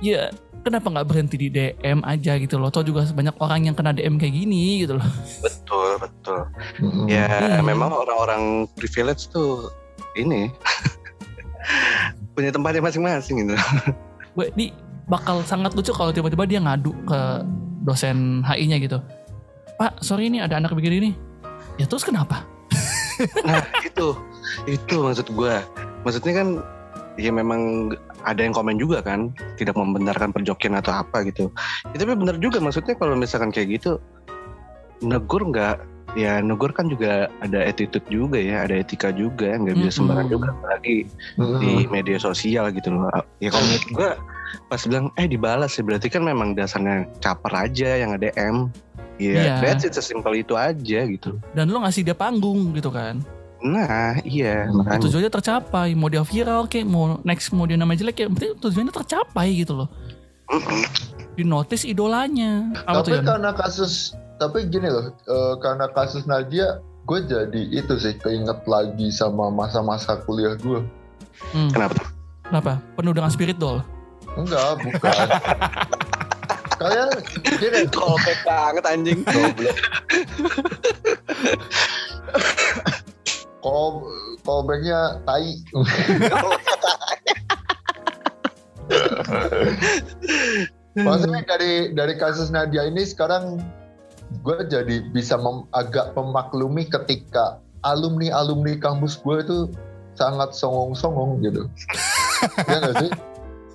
ya 0.00 0.32
kenapa 0.60 0.88
nggak 0.88 1.06
berhenti 1.06 1.36
di 1.36 1.48
DM 1.48 2.00
aja 2.02 2.36
gitu 2.36 2.56
loh 2.56 2.68
toh 2.68 2.80
juga 2.80 3.04
banyak 3.06 3.36
orang 3.36 3.68
yang 3.68 3.74
kena 3.74 3.92
DM 3.92 4.16
kayak 4.16 4.34
gini 4.34 4.82
gitu 4.82 4.96
loh 4.96 5.08
Betul, 5.40 5.88
betul. 5.98 6.40
Hmm. 6.80 7.06
Ya, 7.06 7.28
Iya. 7.28 7.60
memang 7.60 7.88
orang-orang 7.88 8.64
privilege 8.74 9.28
tuh 9.28 9.68
ini 10.14 10.48
punya 12.34 12.50
tempatnya 12.50 12.82
masing-masing 12.82 13.44
gitu. 13.44 13.54
gue 14.32 14.46
di 14.54 14.66
bakal 15.06 15.42
sangat 15.42 15.74
lucu 15.74 15.90
kalau 15.90 16.10
tiba-tiba 16.10 16.46
dia 16.46 16.58
ngadu 16.58 16.94
ke 17.04 17.20
dosen 17.82 18.40
HI-nya 18.42 18.78
gitu. 18.78 18.98
Pak, 19.76 20.00
sorry 20.00 20.28
ini 20.28 20.38
ada 20.38 20.56
anak 20.56 20.70
begini 20.70 21.10
nih. 21.10 21.14
Ya 21.76 21.84
terus 21.84 22.04
kenapa? 22.04 22.44
Nah 23.42 23.60
itu, 23.82 24.16
itu 24.64 24.94
maksud 24.96 25.28
gue. 25.28 25.54
Maksudnya 26.06 26.32
kan 26.40 26.48
ya 27.18 27.30
memang 27.34 27.92
ada 28.24 28.40
yang 28.40 28.52
komen 28.52 28.76
juga 28.76 29.00
kan, 29.00 29.32
tidak 29.56 29.76
membenarkan 29.76 30.32
perjokian 30.32 30.76
atau 30.76 30.92
apa 30.92 31.24
gitu. 31.24 31.48
Ya, 31.92 32.04
tapi 32.04 32.16
benar 32.16 32.36
juga 32.40 32.60
maksudnya 32.60 32.96
kalau 32.96 33.16
misalkan 33.16 33.52
kayak 33.52 33.80
gitu, 33.80 34.00
negur 35.00 35.44
nggak 35.48 35.80
ya 36.18 36.42
negur 36.42 36.74
kan 36.74 36.90
juga 36.90 37.30
ada 37.38 37.62
attitude 37.62 38.02
juga 38.10 38.34
ya 38.34 38.66
ada 38.66 38.82
etika 38.82 39.14
juga 39.14 39.54
nggak 39.54 39.78
bisa 39.78 40.02
sembarangan 40.02 40.26
Mm-mm. 40.26 40.34
juga 40.34 40.48
apalagi 40.58 40.96
Mm-mm. 41.38 41.60
di 41.62 41.72
media 41.86 42.18
sosial 42.18 42.74
gitu 42.74 42.90
loh 42.90 43.06
ya 43.38 43.54
kalau 43.54 43.62
menurut 43.62 43.86
gue 43.94 44.10
pas 44.66 44.82
bilang 44.90 45.06
eh 45.14 45.30
dibalas 45.30 45.78
ya 45.78 45.86
berarti 45.86 46.10
kan 46.10 46.26
memang 46.26 46.58
dasarnya 46.58 47.06
caper 47.22 47.52
aja 47.54 47.90
yang 47.94 48.10
ada 48.18 48.30
M 48.34 48.70
Iya. 49.20 49.60
ya 49.60 49.70
that's 49.70 49.84
it 49.84 49.92
sesimpel 49.92 50.32
itu 50.32 50.56
aja 50.56 51.04
gitu 51.04 51.36
Dan 51.52 51.68
lo 51.68 51.84
ngasih 51.84 52.08
dia 52.08 52.16
panggung 52.16 52.72
gitu 52.72 52.88
kan. 52.88 53.20
Nah 53.60 54.16
iya. 54.24 54.64
Hmm, 54.66 54.80
makanya. 54.80 55.00
Tujuannya 55.04 55.32
tercapai. 55.32 55.88
Mau 55.92 56.08
dia 56.08 56.24
viral 56.24 56.64
kayak 56.64 56.86
mau 56.88 57.20
next 57.22 57.52
mau 57.52 57.68
dia 57.68 57.76
nama 57.76 57.92
jelek 57.92 58.16
kayak 58.24 58.30
berarti 58.32 58.48
tujuannya 58.56 58.92
tercapai 58.92 59.48
gitu 59.52 59.84
loh. 59.84 59.88
Di 61.36 61.44
notice 61.44 61.84
idolanya. 61.84 62.72
Apa 62.88 63.04
tapi 63.04 63.20
karena 63.22 63.52
kasus 63.52 64.16
tapi 64.40 64.64
gini 64.72 64.88
loh 64.88 65.12
eh, 65.12 65.54
karena 65.60 65.86
kasus 65.92 66.24
Nadia 66.24 66.80
gue 67.04 67.18
jadi 67.28 67.62
itu 67.76 67.94
sih 68.00 68.16
keinget 68.16 68.64
lagi 68.64 69.12
sama 69.12 69.52
masa-masa 69.52 70.16
kuliah 70.24 70.56
gue. 70.56 70.80
Hmm, 71.52 71.68
kenapa 71.72 72.00
Kenapa? 72.50 72.82
Penuh 72.98 73.14
dengan 73.14 73.30
spirit 73.30 73.62
doll. 73.62 73.78
enggak 74.34 74.78
bukan. 74.82 75.26
Kalian 76.80 77.08
gini. 77.44 77.80
Callback 77.92 78.40
banget 78.42 78.84
anjing. 78.88 79.20
Goblok 79.22 79.76
call 83.62 84.04
callbacknya 84.42 85.20
tai 85.24 85.60
maksudnya 90.96 91.40
dari 91.46 91.94
dari 91.94 92.14
kasus 92.18 92.50
Nadia 92.50 92.84
ini 92.84 93.06
sekarang 93.06 93.62
gue 94.42 94.58
jadi 94.66 95.06
bisa 95.10 95.38
mem- 95.38 95.66
agak 95.74 96.14
memaklumi 96.14 96.86
ketika 96.86 97.58
alumni 97.86 98.30
alumni 98.34 98.74
kampus 98.78 99.18
gue 99.22 99.42
itu 99.42 99.58
sangat 100.18 100.52
songong-songong 100.52 101.40
gitu 101.42 101.66
ya 102.68 102.78
nggak 102.82 102.96
sih 103.06 103.10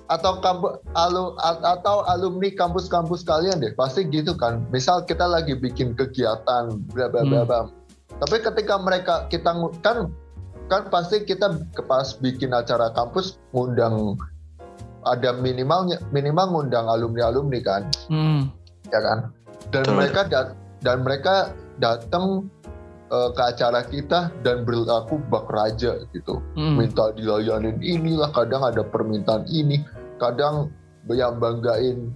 atau 0.06 0.38
kampus 0.38 0.78
alu, 0.94 1.34
atau 1.42 2.06
alumni 2.06 2.46
kampus-kampus 2.54 3.26
kalian 3.26 3.58
deh 3.58 3.74
pasti 3.74 4.06
gitu 4.06 4.38
kan 4.38 4.62
misal 4.70 5.02
kita 5.02 5.26
lagi 5.26 5.58
bikin 5.58 5.98
kegiatan 5.98 6.78
bla 6.94 7.06
bla 7.10 7.26
bla 7.26 7.42
Hmm. 7.42 7.48
bla. 7.48 7.60
Tapi 8.16 8.36
ketika 8.40 8.74
mereka 8.76 9.14
kita 9.28 9.52
kan 9.80 10.08
kan 10.66 10.82
pasti 10.88 11.22
kita 11.22 11.46
ke- 11.70 11.84
pas 11.84 12.16
bikin 12.16 12.50
acara 12.50 12.90
kampus 12.90 13.38
ngundang 13.52 14.16
ada 15.06 15.30
minimalnya 15.32 16.02
minimal 16.10 16.50
ngundang 16.50 16.86
alumni 16.86 17.30
alumni 17.30 17.60
kan 17.60 17.82
Hmm. 18.08 18.50
ya 18.88 18.98
kan 18.98 19.18
dan 19.70 19.84
Betul. 19.84 19.94
mereka 19.94 20.20
dat 20.26 20.46
dan 20.80 20.96
mereka 21.00 21.34
datang 21.76 22.50
eh, 23.06 23.30
ke 23.30 23.42
acara 23.44 23.86
kita 23.86 24.34
dan 24.42 24.66
berlaku 24.66 25.22
bak 25.28 25.46
raja 25.46 25.94
gitu 26.10 26.42
Hmm. 26.58 26.74
minta 26.76 27.14
dilayanin 27.14 27.78
inilah 27.78 28.34
kadang 28.34 28.66
ada 28.66 28.82
permintaan 28.82 29.46
ini 29.46 29.86
kadang 30.18 30.74
yang 31.06 31.38
banggain 31.38 32.10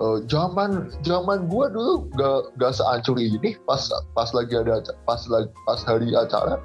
eh, 0.00 0.18
zaman 0.26 0.70
zaman 1.00 1.44
gua 1.46 1.68
dulu 1.68 2.08
gak 2.12 2.56
gak 2.56 2.72
seancur 2.72 3.16
ini 3.16 3.56
pas 3.62 3.80
pas 4.10 4.28
lagi 4.30 4.54
ada 4.54 4.80
pas 5.02 5.20
lagi 5.26 5.48
pas 5.62 5.80
hari 5.82 6.10
acara 6.12 6.56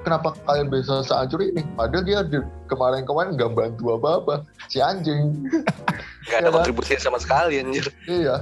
kenapa 0.00 0.36
kalian 0.42 0.68
bisa 0.68 1.02
seancur 1.02 1.40
ini 1.40 1.64
padahal 1.74 2.02
dia 2.02 2.20
di- 2.22 2.40
kemarin-kemarin 2.66 3.34
gak 3.34 3.52
bantu 3.52 3.94
apa-apa 3.94 4.42
si 4.66 4.78
anjing 4.78 5.44
Gak 6.24 6.40
ada 6.40 6.48
Pak. 6.48 6.64
kontribusi 6.64 6.96
sama 6.96 7.16
sekali 7.16 7.58
anjir 7.58 7.84
iya 8.06 8.38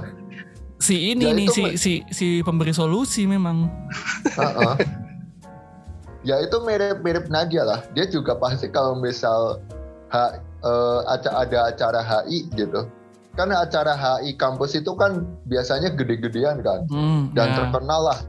Si 0.77 1.15
ini 1.15 1.23
Ya, 1.23 1.31
nih 1.31 1.45
itu 1.45 1.53
si 1.53 1.63
si 1.79 1.91
si 2.11 2.27
pemberi 2.43 2.75
solusi 2.75 3.23
memang. 3.23 3.71
Heeh. 4.29 4.75
ya 6.23 6.39
itu 6.39 6.59
mirip-mirip 6.59 7.27
Nadia 7.27 7.63
lah. 7.63 7.79
Dia 7.91 8.03
juga 8.05 8.35
pasti 8.35 8.67
kalau 8.67 8.91
misal 8.93 9.63
ha, 10.11 10.35
eh, 10.59 10.99
aca- 11.07 11.35
ada 11.37 11.71
acara 11.71 11.99
HI 12.03 12.51
gitu. 12.51 12.83
Kan 13.33 13.49
acara 13.49 13.93
HI 13.93 14.33
kampus 14.33 14.75
itu 14.75 14.93
kan 14.93 15.25
biasanya 15.43 15.89
gede-gedean 15.91 16.61
kan 16.61 16.85
Hmm, 16.87 17.33
dan 17.33 17.49
ya. 17.49 17.55
terkenal 17.59 18.01
lah 18.05 18.19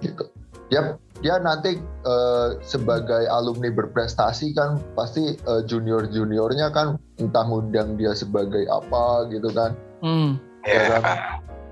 gitu. 0.00 0.26
Dia 0.66 0.94
dia 1.18 1.36
nanti 1.36 1.76
eh, 1.78 2.48
sebagai 2.60 3.28
alumni 3.28 3.68
berprestasi 3.68 4.50
kan 4.52 4.78
pasti 4.92 5.22
eh, 5.34 5.62
junior-juniornya 5.64 6.70
kan 6.70 6.86
entah 7.16 7.44
ngundang 7.44 7.94
dia 7.94 8.10
sebagai 8.12 8.66
apa 8.66 9.28
gitu 9.28 9.50
kan 9.50 9.70
Hmm. 10.00 10.40
ya 10.62 10.80
ya 10.80 10.98
kan? 10.98 11.04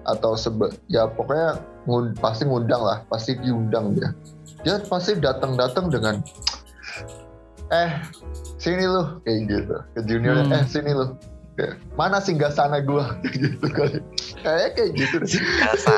atau 0.06 0.32
sebe 0.34 0.68
ya 0.86 1.04
pokoknya 1.06 1.56
ngun- 1.84 2.16
pasti 2.16 2.44
ngundang 2.44 2.80
lah 2.80 3.04
pasti 3.06 3.36
diundang 3.36 3.92
dia 3.92 4.08
dia 4.62 4.80
pasti 4.82 5.12
datang-datang 5.14 5.88
dengan 5.88 6.20
eh 7.68 7.90
sini 8.56 8.84
lu 8.84 9.20
kayak 9.22 9.38
gitu 9.46 9.76
ke 9.92 10.00
juniornya 10.02 10.44
Hmm. 10.46 10.54
eh 10.54 10.64
sini 10.64 10.90
lu 10.90 11.12
Kayak, 11.58 11.74
mana 11.98 12.22
singgah 12.22 12.54
sana 12.54 12.78
gua 12.78 13.18
gitu 13.34 13.66
kali 13.66 13.98
kayak 14.46 14.78
kayak 14.78 14.90
gitu 14.94 15.16
deh. 15.18 15.42
biasa 15.58 15.92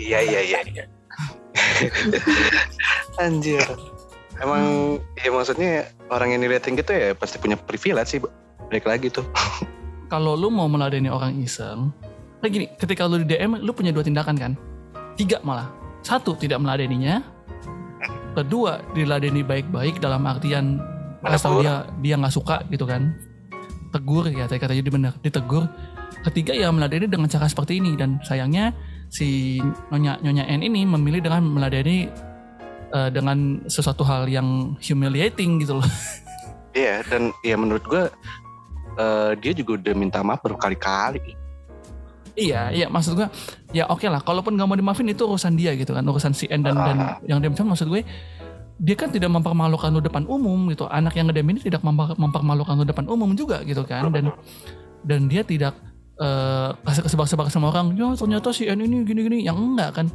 iya 0.00 0.18
iya 0.24 0.40
iya 0.40 0.60
iya 0.72 0.84
anjir 3.24 3.60
emang 4.40 4.96
ya 5.20 5.28
maksudnya 5.28 5.92
orang 6.08 6.32
yang 6.32 6.40
diliatin 6.48 6.80
gitu 6.80 6.96
ya 6.96 7.12
pasti 7.12 7.36
punya 7.36 7.60
privilege 7.60 8.16
sih 8.16 8.20
balik 8.72 8.88
lagi 8.88 9.12
tuh 9.12 9.28
Kalau 10.06 10.38
lu 10.38 10.54
mau 10.54 10.70
meladeni 10.70 11.10
orang 11.10 11.34
iseng, 11.42 11.90
kayak 12.38 12.52
gini, 12.54 12.66
ketika 12.78 13.10
lu 13.10 13.26
di 13.26 13.34
DM, 13.34 13.58
lu 13.58 13.74
punya 13.74 13.90
dua 13.90 14.06
tindakan 14.06 14.38
kan? 14.38 14.52
Tiga 15.18 15.42
malah. 15.42 15.66
Satu, 16.06 16.38
tidak 16.38 16.62
meladeninya. 16.62 17.18
Kedua, 18.38 18.78
diladeni 18.94 19.42
baik-baik 19.42 19.98
dalam 19.98 20.22
artian 20.22 20.78
kasih 21.26 21.42
tahu 21.42 21.58
dia 21.58 21.74
dia 21.98 22.14
nggak 22.14 22.34
suka 22.38 22.62
gitu 22.70 22.86
kan. 22.86 23.18
Tegur 23.96 24.28
ya, 24.28 24.44
tadi 24.44 24.60
katanya 24.60 24.82
dia 24.84 24.94
benar, 24.94 25.12
ditegur. 25.24 25.64
Ketiga 26.20 26.52
ya 26.52 26.68
meladeni 26.68 27.08
dengan 27.08 27.32
cara 27.32 27.48
seperti 27.48 27.80
ini 27.80 27.96
dan 27.96 28.20
sayangnya 28.20 28.76
si 29.08 29.56
nyonya 29.88 30.20
nyonya 30.20 30.44
N 30.52 30.60
ini 30.60 30.84
memilih 30.84 31.24
dengan 31.24 31.48
meladeni 31.48 32.10
eh, 32.92 33.10
dengan 33.14 33.64
sesuatu 33.64 34.04
hal 34.04 34.28
yang 34.28 34.76
humiliating 34.82 35.64
gitu 35.64 35.80
loh. 35.80 35.88
iya 36.76 37.00
dan 37.08 37.32
ya 37.40 37.56
menurut 37.56 37.84
gua 37.88 38.04
eh, 39.00 39.32
dia 39.40 39.52
juga 39.56 39.80
udah 39.80 39.94
minta 39.96 40.20
maaf 40.20 40.44
berkali-kali 40.44 41.46
Iya, 42.36 42.68
iya 42.68 42.86
maksud 42.92 43.16
gue 43.16 43.24
ya 43.72 43.88
oke 43.88 44.04
lah. 44.12 44.20
Kalaupun 44.20 44.60
nggak 44.60 44.68
mau 44.68 44.76
dimaafin 44.76 45.08
itu 45.08 45.24
urusan 45.24 45.56
dia 45.56 45.72
gitu 45.72 45.96
kan, 45.96 46.04
urusan 46.04 46.36
si 46.36 46.44
N 46.52 46.60
dan 46.60 46.76
dan 46.76 47.16
yang 47.24 47.40
dia 47.40 47.48
maksud 47.48 47.88
gue 47.88 48.04
dia 48.76 48.96
kan 48.96 49.08
tidak 49.08 49.32
mempermalukan 49.32 49.88
lu 49.88 50.04
depan 50.04 50.28
umum 50.28 50.68
gitu. 50.68 50.84
Anak 50.88 51.16
yang 51.16 51.32
ngedem 51.32 51.48
ini 51.48 51.60
tidak 51.64 51.80
memper- 51.80 52.16
mempermalukan 52.16 52.76
lu 52.76 52.84
depan 52.84 53.08
umum 53.08 53.32
juga 53.32 53.64
gitu 53.64 53.82
kan 53.88 54.12
dan 54.12 54.28
dan 55.00 55.20
dia 55.32 55.40
tidak 55.40 55.72
eh, 56.20 56.70
kasih 56.84 57.02
kesebak-sebak 57.08 57.48
sama 57.48 57.72
orang. 57.72 57.96
Ya 57.96 58.12
ternyata 58.12 58.52
si 58.52 58.68
N 58.68 58.84
ini 58.84 59.04
gini-gini 59.08 59.48
yang 59.48 59.56
enggak 59.56 59.96
kan. 59.96 60.06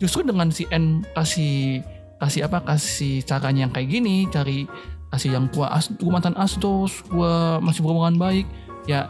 Justru 0.00 0.24
dengan 0.24 0.48
si 0.48 0.64
N 0.72 1.04
kasih 1.12 1.84
kasih 2.18 2.48
apa 2.48 2.64
kasih 2.64 3.22
caranya 3.28 3.68
yang 3.68 3.72
kayak 3.72 3.88
gini, 3.92 4.26
cari 4.32 4.64
kasih 5.12 5.36
yang 5.36 5.46
gua 5.52 5.72
as, 5.72 5.92
gua 6.00 6.18
mantan 6.18 6.36
asdos, 6.36 7.04
gua 7.08 7.62
masih 7.62 7.80
berhubungan 7.84 8.16
baik, 8.16 8.44
ya 8.88 9.08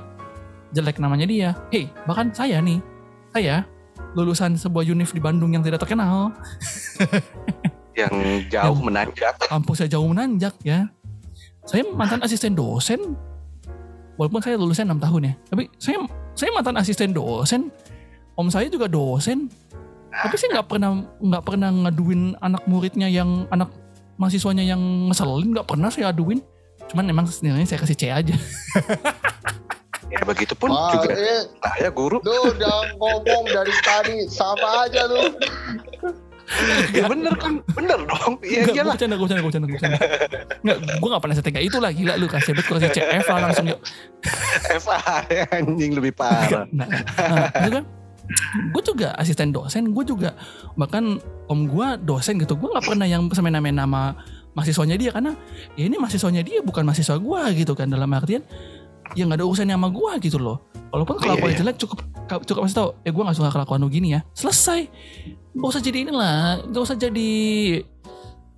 jelek 0.74 1.00
namanya 1.00 1.26
dia. 1.26 1.50
Hei, 1.72 1.88
bahkan 2.04 2.30
saya 2.30 2.60
nih, 2.60 2.78
saya 3.32 3.64
lulusan 4.12 4.56
sebuah 4.56 4.84
univ 4.88 5.10
di 5.10 5.20
Bandung 5.20 5.52
yang 5.52 5.64
tidak 5.64 5.82
terkenal, 5.82 6.32
yang 7.98 8.14
jauh 8.46 8.78
Yang- 8.78 8.84
menanjak 8.86 9.34
kampus 9.50 9.76
saya 9.82 9.90
jauh 9.90 10.06
menanjak 10.06 10.54
ya. 10.62 10.86
Saya 11.68 11.84
mantan 11.92 12.24
asisten 12.24 12.56
dosen, 12.56 13.12
walaupun 14.16 14.40
saya 14.40 14.56
lulusan 14.56 14.88
6 14.88 15.04
tahun 15.04 15.20
ya. 15.28 15.32
Tapi 15.52 15.62
saya 15.76 16.00
saya 16.32 16.50
mantan 16.56 16.80
asisten 16.80 17.12
dosen, 17.12 17.68
om 18.40 18.48
saya 18.48 18.72
juga 18.72 18.88
dosen. 18.88 19.52
Tapi 20.08 20.34
saya 20.40 20.56
nggak 20.56 20.68
pernah 20.72 21.04
nggak 21.20 21.44
pernah 21.44 21.68
ngaduin 21.68 22.40
anak 22.40 22.64
muridnya 22.64 23.12
yang 23.12 23.44
anak 23.52 23.68
mahasiswanya 24.16 24.64
yang 24.64 24.80
ngeselin, 25.12 25.52
nggak 25.52 25.68
pernah 25.68 25.92
saya 25.92 26.08
aduin. 26.08 26.40
Cuman 26.88 27.04
emang 27.04 27.28
sebenarnya 27.28 27.68
saya 27.68 27.84
kasih 27.84 27.98
C 28.00 28.02
aja. 28.08 28.32
ya 30.08 30.24
begitu 30.24 30.56
pun 30.56 30.72
Wah, 30.72 30.96
juga 30.96 31.12
eh, 31.12 31.44
saya 31.60 31.92
guru 31.92 32.16
lu 32.24 32.32
udah 32.48 32.96
ngomong 32.96 33.44
dari 33.44 33.74
tadi 33.84 34.24
sama 34.24 34.88
aja 34.88 35.04
lu 35.04 35.36
ya 36.96 37.04
bener 37.04 37.34
kan, 37.36 37.60
bener 37.76 37.98
dong. 38.08 38.40
Iya 38.40 38.64
Enggak, 38.64 38.72
gue 38.72 38.76
iyalah. 38.80 38.94
bercanda, 38.96 39.14
gue 39.14 39.24
bercanda, 39.28 39.40
gue 39.42 39.50
bercanda, 39.50 39.66
gue 39.68 39.76
bercanda. 39.76 39.98
Enggak, 40.64 40.76
gue 40.96 41.08
gak 41.12 41.22
pernah 41.22 41.36
setega 41.36 41.60
itu 41.60 41.76
lah, 41.78 41.90
gila 41.92 42.14
lu 42.16 42.26
kasih 42.26 42.52
bet 42.56 42.66
kursi 42.66 42.88
CF 42.88 43.26
lah 43.28 43.38
langsung 43.48 43.66
yuk. 43.72 43.80
FA 44.80 44.98
anjing 45.52 45.92
lebih 45.92 46.12
parah. 46.16 46.64
Nah, 46.72 46.88
nah, 47.52 47.68
kan 47.68 47.84
gue 48.72 48.82
juga 48.84 49.08
asisten 49.16 49.52
dosen, 49.52 49.92
gue 49.92 50.04
juga 50.04 50.36
bahkan 50.76 51.20
om 51.48 51.68
gue 51.68 51.88
dosen 52.04 52.40
gitu, 52.40 52.56
gue 52.56 52.68
nggak 52.68 52.84
pernah 52.84 53.06
yang 53.08 53.28
semena-mena 53.32 53.84
sama 53.84 54.16
mahasiswanya 54.56 54.96
dia 54.98 55.10
karena 55.14 55.32
ya 55.78 55.86
ini 55.86 55.96
mahasiswanya 56.00 56.42
dia 56.42 56.64
bukan 56.64 56.82
mahasiswa 56.82 57.14
gue 57.14 57.40
gitu 57.62 57.78
kan 57.78 57.86
dalam 57.86 58.10
artian 58.10 58.42
ya 59.14 59.22
nggak 59.24 59.38
ada 59.38 59.46
urusannya 59.46 59.76
sama 59.76 59.88
gue 59.92 60.12
gitu 60.24 60.38
loh. 60.40 60.64
Walaupun 60.88 61.20
Iya, 61.20 61.22
kelakuan 61.24 61.50
iya. 61.52 61.58
jelek 61.60 61.76
cukup 61.76 61.98
cukup 62.48 62.60
kasih 62.64 62.76
tau, 62.76 62.88
eh 63.04 63.12
gue 63.12 63.22
nggak 63.24 63.36
suka 63.36 63.50
kelakuan 63.52 63.80
lu 63.84 63.88
gini 63.88 64.16
ya, 64.16 64.20
selesai. 64.32 64.88
Gak 65.52 65.68
usah 65.68 65.82
jadi 65.82 65.98
inilah, 66.08 66.64
gak 66.70 66.82
usah 66.84 66.96
jadi 66.96 67.32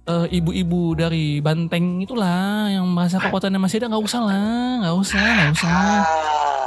eh, 0.07 0.27
ibu-ibu 0.31 0.95
dari 0.95 1.39
banteng 1.39 2.03
itulah 2.03 2.71
yang 2.71 2.87
merasa 2.87 3.19
kekuatannya 3.19 3.59
masih 3.59 3.83
ada 3.83 3.91
nggak 3.95 4.05
usah 4.05 4.21
lah, 4.23 4.73
nggak 4.83 4.97
usah, 4.97 5.23
nggak 5.23 5.51
usah 5.55 5.75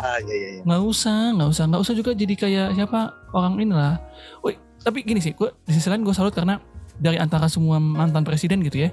Ah, 0.04 0.20
iya. 0.28 0.60
nggak 0.68 0.82
usah 0.84 1.20
nggak 1.32 1.50
usah 1.50 1.64
nggak 1.72 1.82
usah 1.82 1.94
juga 1.96 2.12
jadi 2.12 2.36
kayak 2.36 2.68
siapa 2.76 3.00
orang 3.32 3.56
inilah 3.58 3.98
Woi 4.44 4.60
tapi 4.84 5.00
gini 5.02 5.24
sih 5.24 5.32
gue 5.32 5.48
di 5.64 5.72
sisi 5.72 5.88
lain 5.88 6.04
gue 6.04 6.12
salut 6.12 6.36
karena 6.36 6.60
dari 7.00 7.16
antara 7.18 7.48
semua 7.48 7.80
mantan 7.80 8.28
presiden 8.28 8.60
gitu 8.62 8.84
ya 8.84 8.90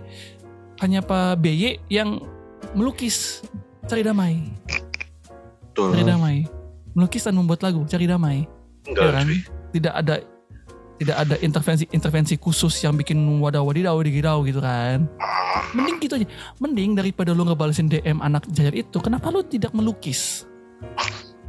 hanya 0.81 1.03
Pak 1.03 1.43
BY 1.43 1.91
yang 1.91 2.23
melukis 2.73 3.43
cari 3.85 4.01
damai 4.01 4.39
Betul. 5.75 5.99
cari 5.99 6.05
damai 6.07 6.37
melukis 6.93 7.25
dan 7.25 7.35
membuat 7.35 7.63
lagu 7.63 7.83
cari 7.85 8.07
damai. 8.07 8.45
Enggak, 8.87 9.05
ya 9.05 9.13
kan? 9.13 9.27
cuy. 9.27 9.41
tidak 9.71 9.95
ada 9.95 10.15
tidak 10.97 11.17
ada 11.17 11.35
intervensi 11.41 11.85
intervensi 11.91 12.35
khusus 12.37 12.77
yang 12.81 12.93
bikin 12.93 13.17
wadah 13.41 13.65
wadidaw 13.65 13.97
digidau 14.01 14.45
gitu 14.45 14.61
kan? 14.61 15.09
Mending 15.73 15.97
gitu 15.99 16.15
aja. 16.17 16.27
Mending 16.59 16.93
daripada 16.93 17.33
lu 17.33 17.43
ngebalesin 17.43 17.89
DM 17.89 18.21
anak 18.21 18.45
jayar 18.49 18.75
itu 18.75 19.01
kenapa 19.01 19.33
lu 19.33 19.41
tidak 19.41 19.73
melukis? 19.73 20.45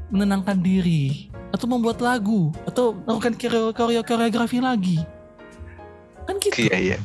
Menenangkan 0.07 0.59
diri. 0.59 1.31
Atau 1.51 1.67
membuat 1.67 1.99
lagu. 1.99 2.51
Atau 2.63 2.95
melakukan 3.03 3.35
koreo- 3.35 3.73
koreo- 3.75 4.07
koreografi 4.07 4.59
lagi. 4.59 4.97
Kan 6.23 6.39
gitu. 6.39 6.67
Iya 6.67 6.77
iya. 6.77 6.97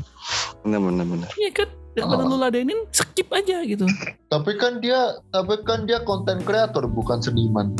Bener 0.62 0.78
bener 0.78 1.06
bener. 1.06 1.28
Iya 1.34 1.50
kan? 1.50 1.68
Daripada 1.96 2.22
Oh. 2.22 2.30
lu 2.30 2.36
ladenin 2.36 2.80
skip 2.92 3.26
aja 3.32 3.64
gitu. 3.64 3.88
Tapi 4.28 4.52
kan 4.54 4.78
dia, 4.78 5.16
tapi 5.32 5.64
kan 5.64 5.88
dia 5.88 6.04
konten 6.04 6.44
kreator 6.44 6.84
bukan 6.84 7.18
seniman. 7.18 7.72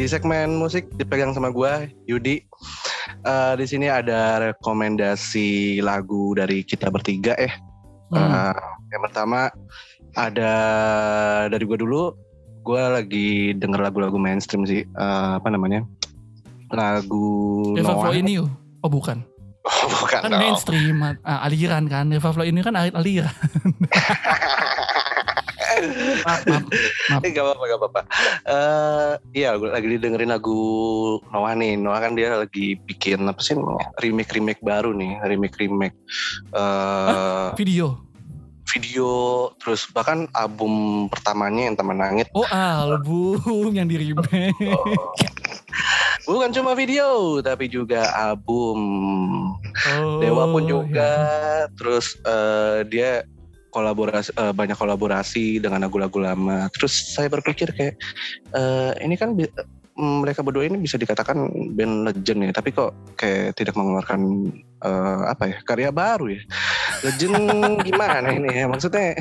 Di 0.00 0.08
segmen 0.08 0.56
musik 0.56 0.88
dipegang 0.96 1.36
sama 1.36 1.52
gua 1.52 1.84
Yudi. 2.08 2.40
Eh, 3.20 3.52
di 3.52 3.66
sini 3.68 3.84
ada 3.84 4.40
rekomendasi 4.40 5.76
lagu 5.84 6.32
dari 6.32 6.64
kita 6.64 6.88
bertiga 6.88 7.36
eh. 7.36 7.52
Hmm. 8.08 8.16
Eh, 8.16 8.56
yang 8.88 9.02
pertama 9.04 9.52
ada 10.16 10.52
dari 11.46 11.68
gua 11.68 11.76
dulu. 11.76 12.16
Gua 12.64 12.96
lagi 12.96 13.52
denger 13.52 13.76
lagu-lagu 13.82 14.16
mainstream 14.16 14.64
sih. 14.64 14.88
Eh, 14.88 15.30
apa 15.36 15.52
namanya? 15.52 15.84
Lagu 16.72 17.76
Eva 17.76 17.92
Flow 17.92 18.08
Noah. 18.08 18.16
ini 18.16 18.40
yuk 18.40 18.48
oh 18.80 18.88
bukan 18.88 19.20
Oh, 19.60 19.92
bukan 20.00 20.24
kan 20.24 20.30
dong. 20.32 20.40
mainstream 20.40 20.96
ah, 21.02 21.44
aliran 21.44 21.84
kan 21.84 22.08
Eva 22.08 22.32
Flow 22.32 22.46
ini 22.46 22.62
kan 22.62 22.72
al- 22.72 22.96
aliran 22.96 23.28
maaf 26.26 26.42
maaf 26.46 27.22
Eh, 27.24 27.30
gak 27.34 27.44
apa-apa, 27.44 27.64
gak 27.66 27.78
apa-apa. 27.80 28.00
Eh, 28.46 29.12
iya, 29.44 29.54
gue 29.56 29.70
lagi 29.70 29.98
dengerin 29.98 30.32
lagu 30.32 30.60
Noah 31.30 31.54
nih. 31.56 31.78
Noah 31.78 32.00
kan 32.00 32.12
dia 32.14 32.38
lagi 32.38 32.78
bikin 32.86 33.26
apa 33.26 33.40
sih? 33.42 33.56
Remake-remake 34.02 34.62
baru 34.62 34.94
nih, 34.94 35.20
remake-remake. 35.24 35.96
eh 36.54 37.48
video 37.58 38.10
video, 38.70 39.10
terus 39.58 39.82
bahkan 39.90 40.30
album 40.30 41.06
pertamanya 41.10 41.66
yang 41.70 41.76
Teman 41.76 41.98
Langit. 41.98 42.30
oh 42.38 42.46
album 42.46 43.74
yang 43.74 43.90
di 43.90 43.98
remake 43.98 44.54
Bukan 46.30 46.54
cuma 46.54 46.78
video, 46.78 47.40
tapi 47.42 47.66
juga 47.66 48.06
album. 48.14 48.78
oh, 49.98 50.20
Dewa 50.22 50.46
pun 50.52 50.62
iya. 50.62 50.70
juga. 50.70 51.12
Terus 51.74 52.14
eh, 52.22 52.78
dia 52.86 53.10
kolaborasi 53.70 54.30
eh, 54.34 54.52
banyak 54.52 54.76
kolaborasi 54.76 55.62
dengan 55.62 55.86
lagu-lagu 55.86 56.18
lama. 56.18 56.66
Terus 56.74 57.14
saya 57.14 57.30
berpikir 57.30 57.72
kayak 57.72 57.94
eh, 58.54 58.92
ini 59.06 59.14
kan 59.14 59.32
mm, 59.34 60.16
mereka 60.26 60.42
berdua 60.42 60.66
ini 60.66 60.76
bisa 60.82 60.98
dikatakan 60.98 61.48
band 61.74 62.10
legend 62.10 62.50
ya, 62.50 62.52
tapi 62.52 62.74
kok 62.74 62.92
kayak 63.14 63.54
tidak 63.54 63.78
mengeluarkan 63.78 64.50
eh, 64.82 65.22
apa 65.30 65.44
ya 65.54 65.58
karya 65.62 65.90
baru 65.94 66.34
ya. 66.34 66.42
Legend 67.06 67.38
gimana 67.88 68.28
ini 68.34 68.50
ya 68.50 68.66
maksudnya 68.66 69.14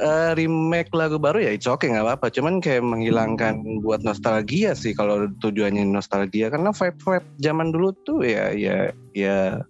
eh, 0.00 0.30
remake 0.34 0.90
lagu 0.96 1.20
baru 1.20 1.44
ya 1.44 1.52
it's 1.52 1.68
okay 1.68 1.92
nggak 1.92 2.08
apa-apa. 2.08 2.32
Cuman 2.32 2.64
kayak 2.64 2.82
menghilangkan 2.82 3.84
buat 3.84 4.00
nostalgia 4.00 4.72
sih 4.72 4.96
kalau 4.96 5.28
tujuannya 5.44 5.84
nostalgia 5.84 6.48
karena 6.48 6.72
vibe-vibe 6.72 7.28
zaman 7.38 7.68
dulu 7.70 7.92
tuh 8.02 8.24
ya 8.24 8.50
ya 8.56 8.90
ya 9.12 9.60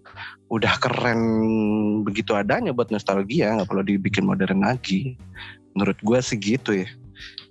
udah 0.47 0.73
keren 0.79 1.21
begitu 2.07 2.31
adanya 2.31 2.71
buat 2.71 2.87
nostalgia 2.87 3.51
nggak 3.51 3.67
perlu 3.67 3.83
dibikin 3.83 4.23
modern 4.23 4.63
lagi 4.63 5.19
menurut 5.75 5.99
gue 5.99 6.19
sih 6.23 6.39
gitu 6.39 6.71
ya 6.71 6.87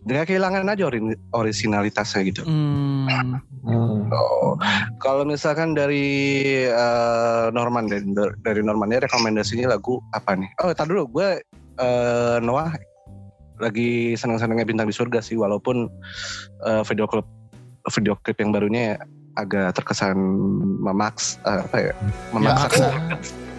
dengan 0.06 0.22
kehilangan 0.24 0.70
aja 0.70 0.86
ori- 0.86 1.20
originalitasnya 1.34 2.22
gitu 2.30 2.42
Hmm, 2.46 3.42
Hmm. 3.66 4.06
Oh, 4.14 4.54
kalau 5.02 5.26
misalkan 5.26 5.74
dari 5.74 6.06
eh, 6.70 7.46
Norman 7.50 7.90
deh, 7.90 7.98
dari 8.46 8.62
Norman 8.62 8.94
ya 8.94 9.02
rekomendasinya 9.02 9.74
lagu 9.74 9.98
apa 10.14 10.38
nih? 10.38 10.46
Oh, 10.62 10.70
tadi 10.70 10.94
dulu 10.94 11.18
gue 11.18 11.42
eh, 11.82 12.36
Noah 12.42 12.70
lagi 13.58 14.14
senang-senangnya 14.14 14.66
bintang 14.70 14.86
di 14.86 14.94
surga 14.94 15.18
sih, 15.18 15.34
walaupun 15.34 15.90
eh, 16.62 16.82
video 16.86 17.10
klip 17.10 17.26
video 17.90 18.14
klip 18.22 18.38
yang 18.38 18.54
barunya 18.54 18.98
agak 19.36 19.76
terkesan 19.76 20.16
memaks 20.80 21.36
eh, 21.44 21.60
apa 21.60 21.76
ya? 21.78 21.92
Memaksa. 22.32 22.88
maksa. 22.88 22.88
Bagai 22.96 23.55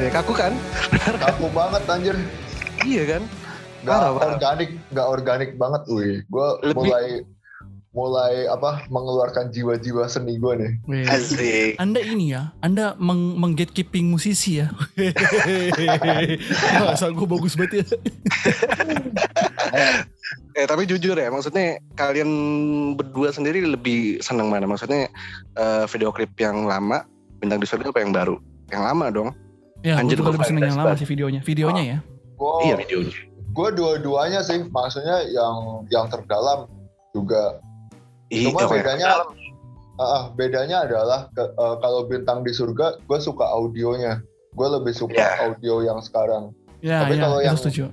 dia 0.00 0.08
makanya 0.08 0.24
kaku 0.24 0.32
kan? 0.32 0.52
Kaku 1.20 1.46
banget 1.52 1.82
anjir. 1.84 2.16
Iya 2.80 3.02
kan? 3.04 3.22
Gak 3.80 3.92
Parah, 3.92 4.10
parah. 4.12 4.28
organik, 4.32 4.70
gak 4.92 5.08
organik 5.08 5.50
banget, 5.56 5.82
wih. 5.88 6.24
Gue 6.24 6.48
Lebih- 6.62 6.76
mulai 6.76 7.06
mulai 7.90 8.46
apa 8.46 8.86
mengeluarkan 8.86 9.50
jiwa-jiwa 9.50 10.06
seni 10.06 10.38
gue 10.38 10.52
nih. 10.56 10.72
Asik. 11.04 11.74
Anda 11.76 12.00
ini 12.00 12.32
ya, 12.32 12.54
Anda 12.60 12.96
meng 12.96 13.36
menggatekeeping 13.36 14.08
musisi 14.08 14.62
ya. 14.62 14.72
Masa 16.80 17.12
gue 17.12 17.26
bagus 17.28 17.60
banget 17.60 17.82
ya. 17.82 17.84
Eh 20.50 20.66
tapi 20.66 20.82
jujur 20.82 21.14
ya, 21.14 21.30
maksudnya 21.30 21.78
kalian 21.94 22.30
berdua 22.94 23.30
sendiri 23.30 23.62
lebih 23.62 24.18
seneng 24.18 24.50
mana? 24.50 24.66
Maksudnya 24.66 25.06
eh, 25.54 25.84
video 25.86 26.10
klip 26.10 26.34
yang 26.36 26.66
lama, 26.66 27.06
bintang 27.38 27.58
di 27.58 27.66
surga 27.66 27.90
apa 27.90 28.02
yang 28.02 28.10
baru? 28.10 28.36
Yang 28.66 28.82
lama 28.82 29.06
dong. 29.10 29.28
Ya, 29.80 29.96
gue 29.96 30.00
Anjir, 30.04 30.16
juga 30.16 30.28
gua 30.28 30.34
lebih 30.36 30.48
seneng 30.48 30.62
yang 30.66 30.78
lama 30.78 30.94
sih 30.94 31.08
videonya. 31.08 31.40
Videonya 31.40 31.82
ya. 31.82 31.98
Gue 32.36 32.52
Iya 32.64 32.74
videonya. 32.76 33.14
gue 33.50 33.68
dua-duanya 33.74 34.40
sih, 34.40 34.58
maksudnya 34.66 35.26
yang 35.26 35.56
yang 35.88 36.06
terdalam 36.06 36.68
juga. 37.10 37.58
Iya, 38.30 38.54
Cuma 38.54 38.68
bedanya, 38.68 39.06
ah, 39.10 39.26
ah, 39.98 40.22
bedanya 40.30 40.86
adalah 40.86 41.26
ke- 41.30 41.50
eh, 41.50 41.76
kalau 41.78 42.06
bintang 42.06 42.40
di 42.40 42.52
surga, 42.52 43.00
gue 43.00 43.18
suka 43.18 43.42
audionya. 43.44 44.22
Gue 44.50 44.68
lebih 44.68 44.92
suka 44.92 45.14
Ya. 45.14 45.42
audio 45.42 45.82
yang 45.82 45.98
sekarang. 45.98 46.54
Ya, 46.78 47.02
Tapi 47.02 47.16
ya, 47.16 47.20
kalau 47.20 47.38
yang- 47.40 47.58
setuju. 47.58 47.90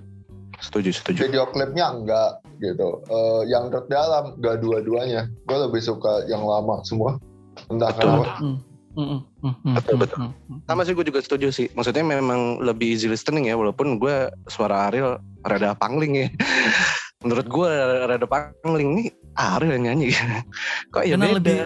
Setuju, 0.58 0.90
setuju. 0.92 1.20
Video 1.24 1.46
klipnya 1.48 1.92
enggak. 1.92 2.32
gitu. 2.58 3.06
Eh, 3.06 3.54
yang 3.54 3.70
terdalam 3.70 4.34
gak 4.42 4.58
dua-duanya. 4.58 5.30
Gue 5.46 5.58
lebih 5.62 5.78
suka 5.78 6.26
yang 6.26 6.42
lama 6.42 6.82
semua. 6.82 7.22
Entah 7.70 7.94
Betul. 7.94 8.02
kenapa. 8.18 8.34
Hmm. 8.42 8.58
Hmm, 8.98 9.06
hmm, 9.06 9.22
hmm, 9.40 9.54
hmm, 9.62 9.76
Betul, 9.78 9.94
hmm, 9.94 10.02
betul. 10.02 10.18
hmm, 10.20 10.34
hmm. 10.50 10.60
Sama 10.66 10.82
sih 10.82 10.92
gue 10.92 11.06
juga 11.06 11.20
setuju 11.22 11.48
sih. 11.50 11.70
Maksudnya 11.72 12.02
memang 12.02 12.58
lebih 12.60 12.90
easy 12.90 13.06
listening 13.06 13.46
ya, 13.46 13.54
walaupun 13.54 13.96
gue 13.96 14.16
suara 14.48 14.90
Ariel 14.90 15.22
rada 15.46 15.78
pangling 15.78 16.18
ya. 16.18 16.28
Menurut 17.22 17.46
gue 17.46 17.70
rada 18.04 18.26
pangling 18.26 18.90
nih 18.98 19.08
Ariel 19.36 19.78
yang 19.78 19.84
nyanyi. 19.88 20.10
Kok 20.94 21.04
ya 21.04 21.14
Karena 21.14 21.26
beda. 21.30 21.38
lebih 21.38 21.58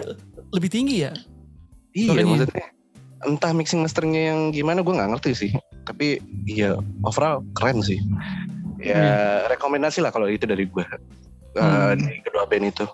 lebih 0.52 0.68
tinggi 0.68 0.96
ya. 1.02 1.12
Iya 1.92 2.08
suaranya. 2.12 2.28
maksudnya 2.30 2.66
entah 3.22 3.52
mixing 3.52 3.80
masternya 3.80 4.22
yang 4.28 4.40
gimana 4.50 4.80
gue 4.80 4.92
nggak 4.92 5.10
ngerti 5.16 5.32
sih. 5.32 5.50
Tapi 5.88 6.20
ya 6.44 6.76
overall 7.00 7.40
keren 7.54 7.80
sih. 7.80 7.96
Ya 8.76 9.00
rekomendasi 9.48 10.04
lah 10.04 10.10
kalau 10.10 10.28
itu 10.28 10.44
dari 10.44 10.68
gue 10.68 10.84
Eh, 11.52 11.60
Hmm. 11.60 11.96
di 11.96 12.16
kedua 12.20 12.44
band 12.44 12.64
itu. 12.66 12.84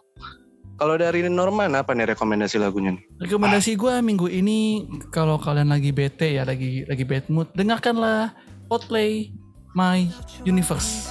Kalau 0.79 0.95
dari 0.95 1.27
Norman 1.27 1.75
apa 1.75 1.91
nih 1.91 2.14
rekomendasi 2.14 2.62
lagunya? 2.62 2.95
Rekomendasi 3.19 3.75
gue 3.75 3.99
minggu 3.99 4.31
ini 4.31 4.87
kalau 5.11 5.35
kalian 5.35 5.75
lagi 5.75 5.91
bete 5.91 6.38
ya, 6.38 6.47
lagi 6.47 6.87
lagi 6.87 7.03
bad 7.03 7.27
mood, 7.27 7.51
dengarkanlah 7.51 8.31
play 8.87 9.35
My 9.75 10.07
Universe. 10.47 11.11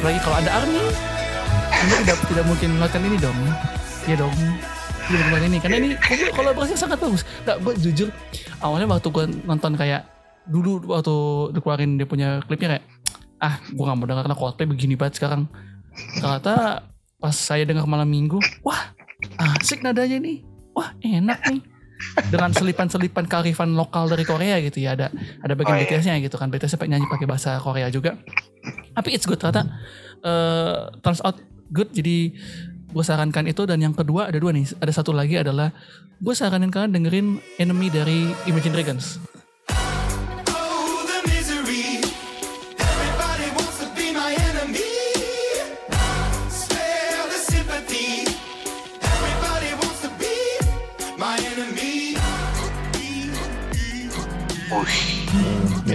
Apalagi 0.00 0.20
kalau 0.24 0.36
ada 0.40 0.50
Army, 0.64 0.80
Anda 1.76 1.94
tidak 2.00 2.18
tidak 2.24 2.44
mungkin 2.48 2.68
melakukan 2.80 3.02
ini 3.04 3.16
dong. 3.20 3.36
Iya 4.08 4.16
dong. 4.24 4.32
Tidak 5.12 5.24
melakukan 5.28 5.44
ini 5.52 5.58
karena 5.60 5.76
ini 5.76 5.88
kol- 6.00 6.32
kolaborasi 6.32 6.72
sangat 6.72 6.96
bagus. 7.04 7.20
Nggak, 7.44 7.56
gue 7.60 7.72
jujur 7.84 8.08
awalnya 8.64 8.88
waktu 8.96 9.12
gue 9.12 9.24
nonton 9.44 9.76
kayak 9.76 10.08
dulu 10.48 10.80
waktu 10.88 11.16
dikeluarin 11.52 12.00
dia 12.00 12.08
punya 12.08 12.40
klipnya 12.48 12.80
kayak 12.80 12.84
ah 13.44 13.60
gue 13.60 13.84
gak 13.84 13.96
mau 14.00 14.08
denger 14.08 14.24
karena 14.24 14.38
Coldplay 14.40 14.68
begini 14.72 14.96
banget 14.96 15.20
sekarang. 15.20 15.44
Ternyata 16.16 16.88
pas 17.20 17.36
saya 17.36 17.68
dengar 17.68 17.84
malam 17.84 18.08
minggu, 18.08 18.40
wah 18.64 18.96
asik 19.60 19.84
nadanya 19.84 20.16
nih, 20.16 20.40
wah 20.72 20.96
enak 21.04 21.44
nih 21.52 21.60
dengan 22.32 22.50
selipan-selipan 22.50 23.28
kearifan 23.28 23.76
lokal 23.76 24.08
dari 24.08 24.24
Korea 24.24 24.58
gitu 24.60 24.80
ya 24.82 24.96
ada 24.96 25.08
ada 25.40 25.52
bagian 25.54 25.76
Oh, 25.76 25.80
iya. 25.80 25.88
BTS-nya 25.88 26.14
gitu 26.24 26.36
kan. 26.40 26.48
BTS 26.48 26.74
sampai 26.76 26.88
nyanyi 26.90 27.06
pakai 27.06 27.26
bahasa 27.28 27.56
Korea 27.60 27.88
juga. 27.92 28.16
Tapi 28.96 29.08
it's 29.14 29.24
good 29.24 29.38
ternyata 29.40 29.68
eh, 30.24 30.78
turns 31.00 31.20
out 31.22 31.36
good. 31.70 31.92
Jadi 31.92 32.34
gue 32.90 33.04
sarankan 33.04 33.46
itu. 33.46 33.62
Dan 33.64 33.80
yang 33.80 33.94
kedua 33.94 34.28
ada 34.32 34.38
dua 34.40 34.50
nih. 34.52 34.68
Ada 34.80 35.02
satu 35.02 35.12
lagi 35.14 35.38
adalah 35.38 35.70
gue 36.20 36.34
saranin 36.36 36.68
kalian 36.68 36.92
dengerin 36.92 37.26
Enemy 37.56 37.88
dari 37.88 38.18
Imagine 38.44 38.74
Dragons 38.76 39.20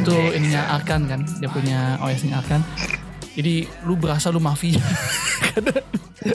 itu 0.06 0.18
ininya 0.32 0.62
Arkan 0.72 1.02
kan 1.06 1.22
dia 1.36 1.50
punya 1.50 1.98
OS-nya 2.00 2.38
Arkan 2.38 2.62
jadi 3.34 3.66
lu 3.84 3.98
berasa 3.98 4.30
lu 4.30 4.40
mafia 4.40 4.80
karena 5.50 5.74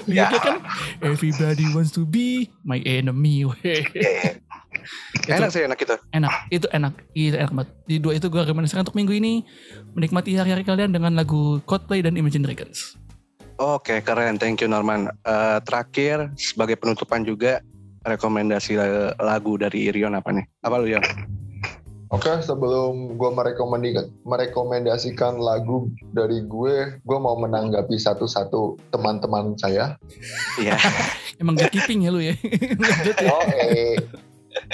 dia 0.04 0.22
Ya. 0.22 0.30
kan 0.32 0.62
everybody 1.00 1.66
wants 1.70 1.90
to 1.90 2.04
be 2.04 2.46
my 2.62 2.78
enemy. 2.82 3.42
Enak 5.26 5.50
sih 5.50 5.62
enak 5.62 5.76
itu. 5.76 5.94
enak 6.10 6.32
itu 6.48 6.66
enak 6.70 6.92
itu 7.12 7.34
enak 7.34 7.52
banget 7.52 7.68
di 7.84 7.96
dua 7.98 8.14
itu 8.14 8.26
gue 8.26 8.40
rekomendasikan 8.40 8.82
untuk 8.82 8.94
minggu 8.94 9.12
ini 9.12 9.42
menikmati 9.92 10.34
hari-hari 10.34 10.62
kalian 10.62 10.90
dengan 10.90 11.12
lagu 11.12 11.58
Coldplay 11.64 12.00
dan 12.00 12.14
Imagine 12.14 12.42
Dragons 12.42 12.94
Oke 13.56 14.00
keren, 14.00 14.38
thank 14.38 14.62
you 14.62 14.66
Norman. 14.66 15.04
Eh, 15.20 15.58
terakhir 15.60 16.32
sebagai 16.34 16.74
penutupan 16.74 17.20
juga 17.20 17.60
rekomendasi 18.00 18.72
la- 18.72 19.12
lagu 19.18 19.54
dari 19.54 19.84
Irion 19.84 20.16
apa 20.16 20.32
nih? 20.32 20.48
Apa 20.60 20.80
lu 20.80 20.88
yang? 20.88 21.04
Oke, 22.10 22.42
sebelum 22.42 23.14
gue 23.14 23.30
merekomendasikan, 23.30 24.10
merekomendasikan 24.26 25.34
lagu 25.38 25.94
dari 26.10 26.42
gue, 26.42 26.98
gue 26.98 27.18
mau 27.22 27.38
menanggapi 27.38 27.94
satu-satu 27.94 28.90
teman-teman 28.90 29.54
saya. 29.54 29.94
Iya. 30.58 30.74
emang 31.40 31.54
gatekeeping 31.54 32.04
ya 32.04 32.10
lu 32.10 32.18
ya 32.18 32.34
ya. 33.22 33.30
Oh, 33.30 33.42
eh, 33.46 33.94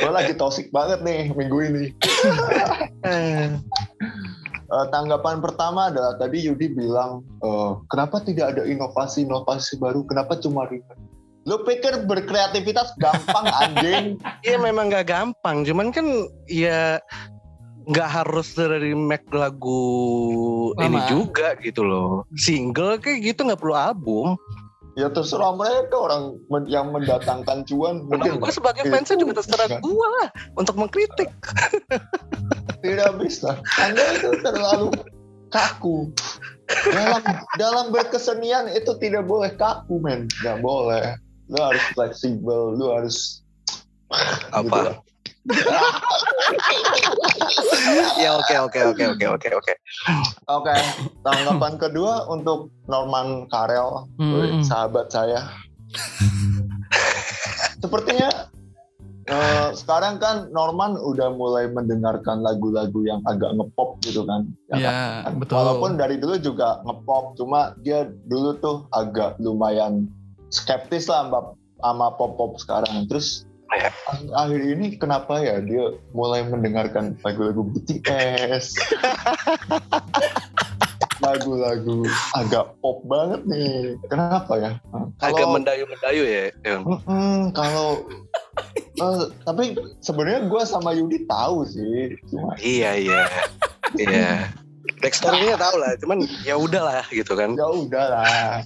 gue 0.01 0.11
lagi 0.11 0.33
toxic 0.33 0.73
banget 0.73 1.05
nih 1.05 1.29
minggu 1.37 1.59
ini. 1.61 1.85
Eh, 4.67 4.87
tanggapan 4.91 5.39
pertama 5.39 5.95
adalah 5.95 6.19
tadi 6.19 6.43
Yudi 6.43 6.75
bilang, 6.75 7.23
eh, 7.39 7.73
kenapa 7.87 8.19
tidak 8.27 8.51
ada 8.59 8.67
inovasi-inovasi 8.67 9.79
baru? 9.79 10.03
Kenapa 10.11 10.43
cuma 10.43 10.67
remake? 10.67 10.99
Lu 11.47 11.63
pikir 11.63 12.05
berkreativitas 12.11 12.99
gampang 12.99 13.47
anjing? 13.63 14.19
Iya 14.43 14.59
memang 14.59 14.91
gak 14.91 15.07
gampang, 15.07 15.63
cuman 15.63 15.95
kan 15.95 16.07
ya 16.51 16.99
nggak 17.87 18.09
harus 18.11 18.51
dari 18.59 18.99
make 18.99 19.31
lagu 19.31 19.79
ini 20.83 20.99
Lama. 20.99 21.07
juga 21.07 21.55
gitu 21.63 21.87
loh. 21.87 22.27
Single 22.35 22.99
kayak 22.99 23.23
gitu 23.23 23.47
nggak 23.47 23.63
perlu 23.63 23.79
album. 23.79 24.35
Ya 24.99 25.07
terserah 25.13 25.55
mereka 25.55 25.95
orang 25.95 26.41
yang 26.67 26.91
mendatangkan 26.91 27.63
cuan 27.69 28.09
mungkin 28.11 28.41
gue 28.43 28.51
sebagai 28.51 28.89
fansnya 28.91 29.21
juga 29.21 29.39
terserah 29.39 29.79
kan. 29.79 29.81
gue 29.85 30.07
lah 30.19 30.29
untuk 30.59 30.75
mengkritik. 30.75 31.31
tidak 32.83 33.13
bisa. 33.23 33.61
Anda 33.79 34.03
itu 34.19 34.31
terlalu 34.43 34.89
kaku. 35.55 36.11
Dalam 36.91 37.23
dalam 37.55 37.87
berkesenian 37.95 38.67
itu 38.75 38.99
tidak 38.99 39.31
boleh 39.31 39.55
kaku 39.55 40.03
men, 40.03 40.27
nggak 40.43 40.59
boleh. 40.59 41.15
Lu 41.47 41.59
harus 41.63 41.85
fleksibel, 41.95 42.75
lu 42.75 42.91
harus 42.91 43.43
Apa? 44.55 44.63
Gitu 44.63 44.95
ya 48.23 48.35
oke 48.35 48.55
oke 48.67 48.81
oke 48.95 49.05
oke 49.15 49.27
oke 49.39 49.49
oke. 49.63 49.73
Oke, 50.51 50.75
tanggapan 51.23 51.79
kedua 51.79 52.27
untuk 52.27 52.75
Norman 52.91 53.47
Karel, 53.51 54.11
Hmm. 54.19 54.63
sahabat 54.67 55.07
saya. 55.15 55.47
Sepertinya 57.79 58.51
eh, 59.27 59.69
sekarang 59.75 60.23
kan 60.23 60.51
Norman 60.55 60.95
udah 60.99 61.35
mulai 61.35 61.67
mendengarkan 61.71 62.43
lagu-lagu 62.47 63.03
yang 63.03 63.19
agak 63.27 63.51
ngepop 63.59 63.99
gitu 64.07 64.23
kan. 64.23 64.47
Ya 64.71 64.77
ya 64.79 64.91
kan? 65.27 65.35
betul 65.43 65.59
Walaupun 65.59 65.99
dari 65.99 66.17
dulu 66.19 66.39
juga 66.39 66.79
ngepop, 66.87 67.35
cuma 67.39 67.75
dia 67.83 68.07
dulu 68.31 68.55
tuh 68.63 68.87
agak 68.95 69.35
lumayan 69.43 70.07
skeptis 70.49 71.07
lah 71.07 71.27
sama, 71.27 71.41
sama 71.77 72.07
pop-pop 72.15 72.57
sekarang. 72.57 73.07
Terus 73.07 73.45
Ya. 73.67 73.91
akhir- 74.33 74.63
ini 74.63 74.95
kenapa 74.95 75.43
ya 75.43 75.59
dia 75.59 75.91
mulai 76.15 76.47
mendengarkan 76.47 77.19
lagu-lagu 77.21 77.67
BTS, 77.67 78.79
lagu-lagu 81.19 82.07
agak 82.33 82.79
pop 82.79 83.03
banget 83.05 83.43
nih. 83.43 83.99
Kenapa 84.07 84.53
ya? 84.55 84.71
Agak 85.19 85.43
Kalau- 85.43 85.55
mendayu-mendayu 85.59 86.23
ya. 86.25 86.45
Yon. 86.63 86.83
Mm-mm, 86.87 87.51
kalau 87.53 88.07
eh, 88.97 89.23
tapi 89.43 89.75
sebenarnya 89.99 90.47
gue 90.47 90.63
sama 90.63 90.95
Yudi 90.95 91.27
tahu 91.27 91.67
sih, 91.67 92.15
cuma 92.31 92.55
Iya 92.57 92.91
iya. 92.97 93.23
Iya. 93.97 94.31
Backstory-nya 95.03 95.59
tahu 95.59 95.77
lah, 95.77 95.93
cuman 95.99 96.23
ya 96.45 96.55
udahlah 96.55 97.03
gitu 97.11 97.35
kan. 97.35 97.53
ya 97.53 97.67
udahlah. 97.67 98.63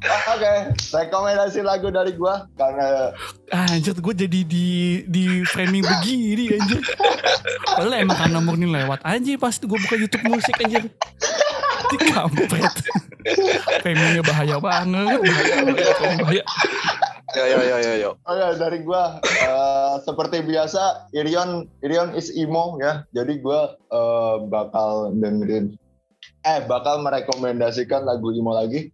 Oke, 0.00 0.54
rekomendasi 0.96 1.60
lagu 1.60 1.92
dari 1.92 2.16
gua 2.16 2.48
karena 2.56 3.12
anjir 3.52 3.92
gue 3.98 4.14
jadi 4.14 4.40
di 4.46 4.68
di 5.04 5.44
framing 5.44 5.84
begini 5.84 6.56
anjir 6.56 6.80
padahal 7.66 7.98
emang 7.98 8.16
karena 8.16 8.38
murni 8.40 8.66
lewat 8.70 9.02
aja 9.02 9.32
pas 9.36 9.58
gue 9.58 9.68
buka 9.68 9.96
YouTube 9.98 10.24
musik 10.30 10.54
anjir 10.62 10.86
di 11.90 11.96
kampret 12.14 12.74
framingnya 13.82 14.22
bahaya 14.22 14.56
banget 14.62 15.18
bahaya, 15.18 15.60
bahaya, 15.66 16.16
bahaya. 16.22 16.44
Yo 17.30 17.44
yo 17.46 17.60
yo 17.62 17.76
yo 17.78 17.92
yo. 17.94 18.10
oke 18.26 18.58
dari 18.58 18.82
gua 18.82 19.22
eh, 19.22 19.94
seperti 20.02 20.42
biasa 20.42 21.14
Irion 21.14 21.70
Irion 21.78 22.10
is 22.18 22.34
emo 22.34 22.74
ya. 22.82 23.06
Jadi 23.14 23.38
gua 23.38 23.78
eh, 23.86 24.36
bakal 24.50 25.14
dengerin 25.14 25.78
eh 26.42 26.58
bakal 26.66 27.06
merekomendasikan 27.06 28.02
lagu 28.02 28.34
emo 28.34 28.50
lagi. 28.50 28.90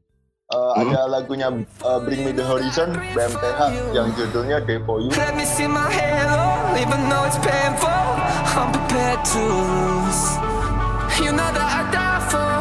Eh, 0.47 0.55
Hmm. 0.55 0.79
Ada 0.79 1.01
lagunya 1.11 1.49
eh, 1.59 1.99
Bring 2.07 2.23
Me 2.23 2.31
The 2.31 2.47
Horizon 2.47 2.95
BMTH 2.95 3.61
yang 3.91 4.15
judulnya 4.15 4.63
Day 4.63 4.79
For 4.87 5.03
You. 5.03 5.11
Let 5.11 5.35
me 5.35 5.43
see 5.43 5.67
my 5.67 5.91
halo, 5.91 6.71
even 6.79 7.03
though 7.11 7.27
it's 7.27 7.35
painful. 7.43 8.07
I'm 8.55 8.71
prepared 8.71 9.27
to 9.27 9.43
lose. 9.43 10.23
You 11.19 11.35
know 11.35 11.51
that 11.51 11.67
I 11.67 11.83
die 11.91 12.23
for, 12.31 12.53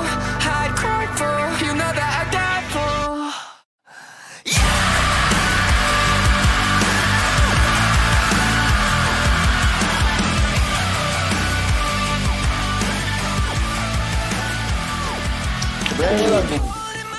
I'd 0.49 0.73
cry 0.73 1.05
for. 1.13 1.37
You 1.61 1.77
know 1.77 1.91
that 1.93 2.09
I 2.09 2.23
die 2.33 2.63
for. 2.73 3.05
Sebenarnya 15.85 16.15
ini 16.17 16.27
lagu 16.33 16.55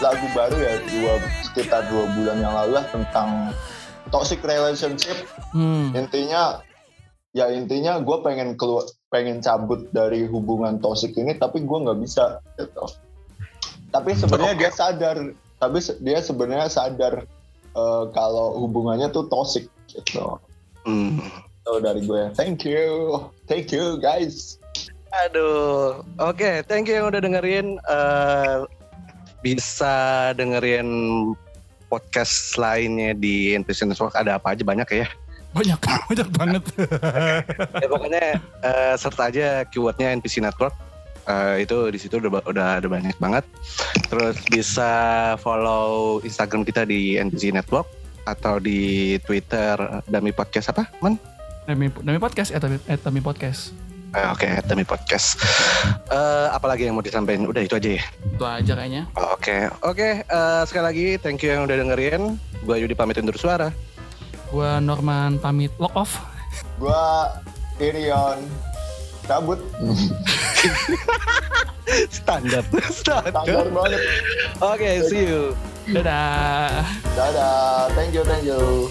lagu 0.00 0.26
baru 0.36 0.56
ya 0.60 0.74
dua 0.86 1.12
sekitar 1.46 1.88
dua 1.88 2.04
bulan 2.12 2.36
yang 2.40 2.54
lalu 2.54 2.72
lah 2.78 2.86
tentang 2.92 3.28
toxic 4.12 4.40
relationship. 4.44 5.26
Hmm. 5.56 5.94
Intinya 5.96 6.60
ya 7.36 7.52
intinya 7.52 8.00
gue 8.00 8.16
pengen 8.24 8.56
keluar 8.56 8.88
pengen 9.12 9.44
cabut 9.44 9.88
dari 9.92 10.24
hubungan 10.24 10.80
toxic 10.80 11.12
ini 11.16 11.36
tapi 11.36 11.64
gue 11.64 11.78
nggak 11.84 12.00
bisa 12.00 12.40
gitu. 12.56 12.84
Tapi 13.92 14.12
sebenarnya 14.16 14.56
dia 14.56 14.70
sadar 14.72 15.16
tapi 15.56 15.78
se- 15.80 15.98
dia 16.04 16.20
sebenarnya 16.20 16.68
sadar 16.68 17.24
eh, 17.76 18.04
kalau 18.12 18.60
hubungannya 18.60 19.08
tuh 19.12 19.28
toxic 19.28 19.68
gitu. 19.92 20.36
Hmm. 20.84 21.18
So 21.66 21.82
dari 21.82 22.06
gue, 22.06 22.30
thank 22.38 22.62
you, 22.62 23.18
thank 23.50 23.74
you 23.74 23.98
guys. 23.98 24.54
Aduh, 25.26 25.98
oke, 26.22 26.62
thank 26.70 26.86
you 26.86 26.94
yang 26.94 27.10
udah 27.10 27.18
dengerin. 27.18 27.74
Eh, 27.82 28.56
bisa 29.46 29.94
dengerin 30.34 30.90
podcast 31.86 32.58
lainnya 32.58 33.14
di 33.14 33.54
NPC 33.54 33.86
Network. 33.86 34.18
Ada 34.18 34.42
apa 34.42 34.58
aja 34.58 34.66
banyak 34.66 34.88
ya. 34.90 35.06
Banyak, 35.54 35.78
banyak 36.10 36.28
banget. 36.34 36.62
ya 37.82 37.86
pokoknya 37.86 38.24
eh, 38.42 38.94
serta 38.98 39.30
aja 39.30 39.62
keywordnya 39.70 40.10
NPC 40.18 40.42
Network. 40.42 40.74
Eh, 41.26 41.62
itu 41.62 41.76
di 41.94 41.98
situ 42.02 42.18
udah, 42.18 42.42
udah 42.42 42.66
ada 42.82 42.88
banyak 42.90 43.14
banget. 43.22 43.46
Terus 44.10 44.34
bisa 44.50 44.90
follow 45.38 46.18
Instagram 46.26 46.66
kita 46.66 46.82
di 46.82 47.14
NPC 47.14 47.54
Network 47.54 47.86
atau 48.26 48.58
di 48.58 49.14
Twitter 49.22 49.78
Dami 50.10 50.34
Podcast 50.34 50.74
apa, 50.74 50.90
Man? 50.98 51.14
Demi, 51.66 51.90
demi 52.02 52.18
podcast, 52.18 52.50
eh, 52.50 52.58
eh, 52.62 52.98
demi 52.98 53.22
podcast. 53.22 53.85
Eh, 54.12 54.26
Oke, 54.30 54.48
Dami 54.64 54.82
Podcast. 54.82 55.40
Eh, 56.08 56.48
apalagi 56.48 56.86
yang 56.86 56.94
mau 56.94 57.02
disampaikan? 57.02 57.44
Udah 57.44 57.60
itu 57.60 57.74
aja 57.74 57.90
ya. 57.92 58.04
Itu 58.24 58.44
aja 58.44 58.72
kayaknya. 58.74 59.02
Oke, 59.12 59.66
oke. 59.82 60.08
eh, 60.22 60.62
sekali 60.64 60.84
lagi 60.84 61.06
thank 61.18 61.42
you 61.42 61.50
yang 61.50 61.64
udah 61.64 61.76
dengerin. 61.76 62.38
Gua 62.62 62.76
Yudi 62.76 62.94
pamit 62.94 63.18
undur 63.18 63.36
suara. 63.36 63.68
Gua 64.48 64.78
Norman 64.78 65.36
pamit 65.36 65.74
lock 65.76 65.92
off. 65.92 66.12
Gue 66.78 67.04
Irion 67.78 68.40
cabut 69.26 69.60
Standar. 72.08 72.62
standar 72.88 73.32
Standar. 73.34 73.64
banget. 73.68 74.00
Oke, 74.58 74.90
see 75.04 75.28
you. 75.28 75.52
Dadah. 75.86 76.82
Dadah, 77.12 77.90
thank 77.92 78.10
you, 78.10 78.22
thank 78.24 78.42
you. 78.42 78.88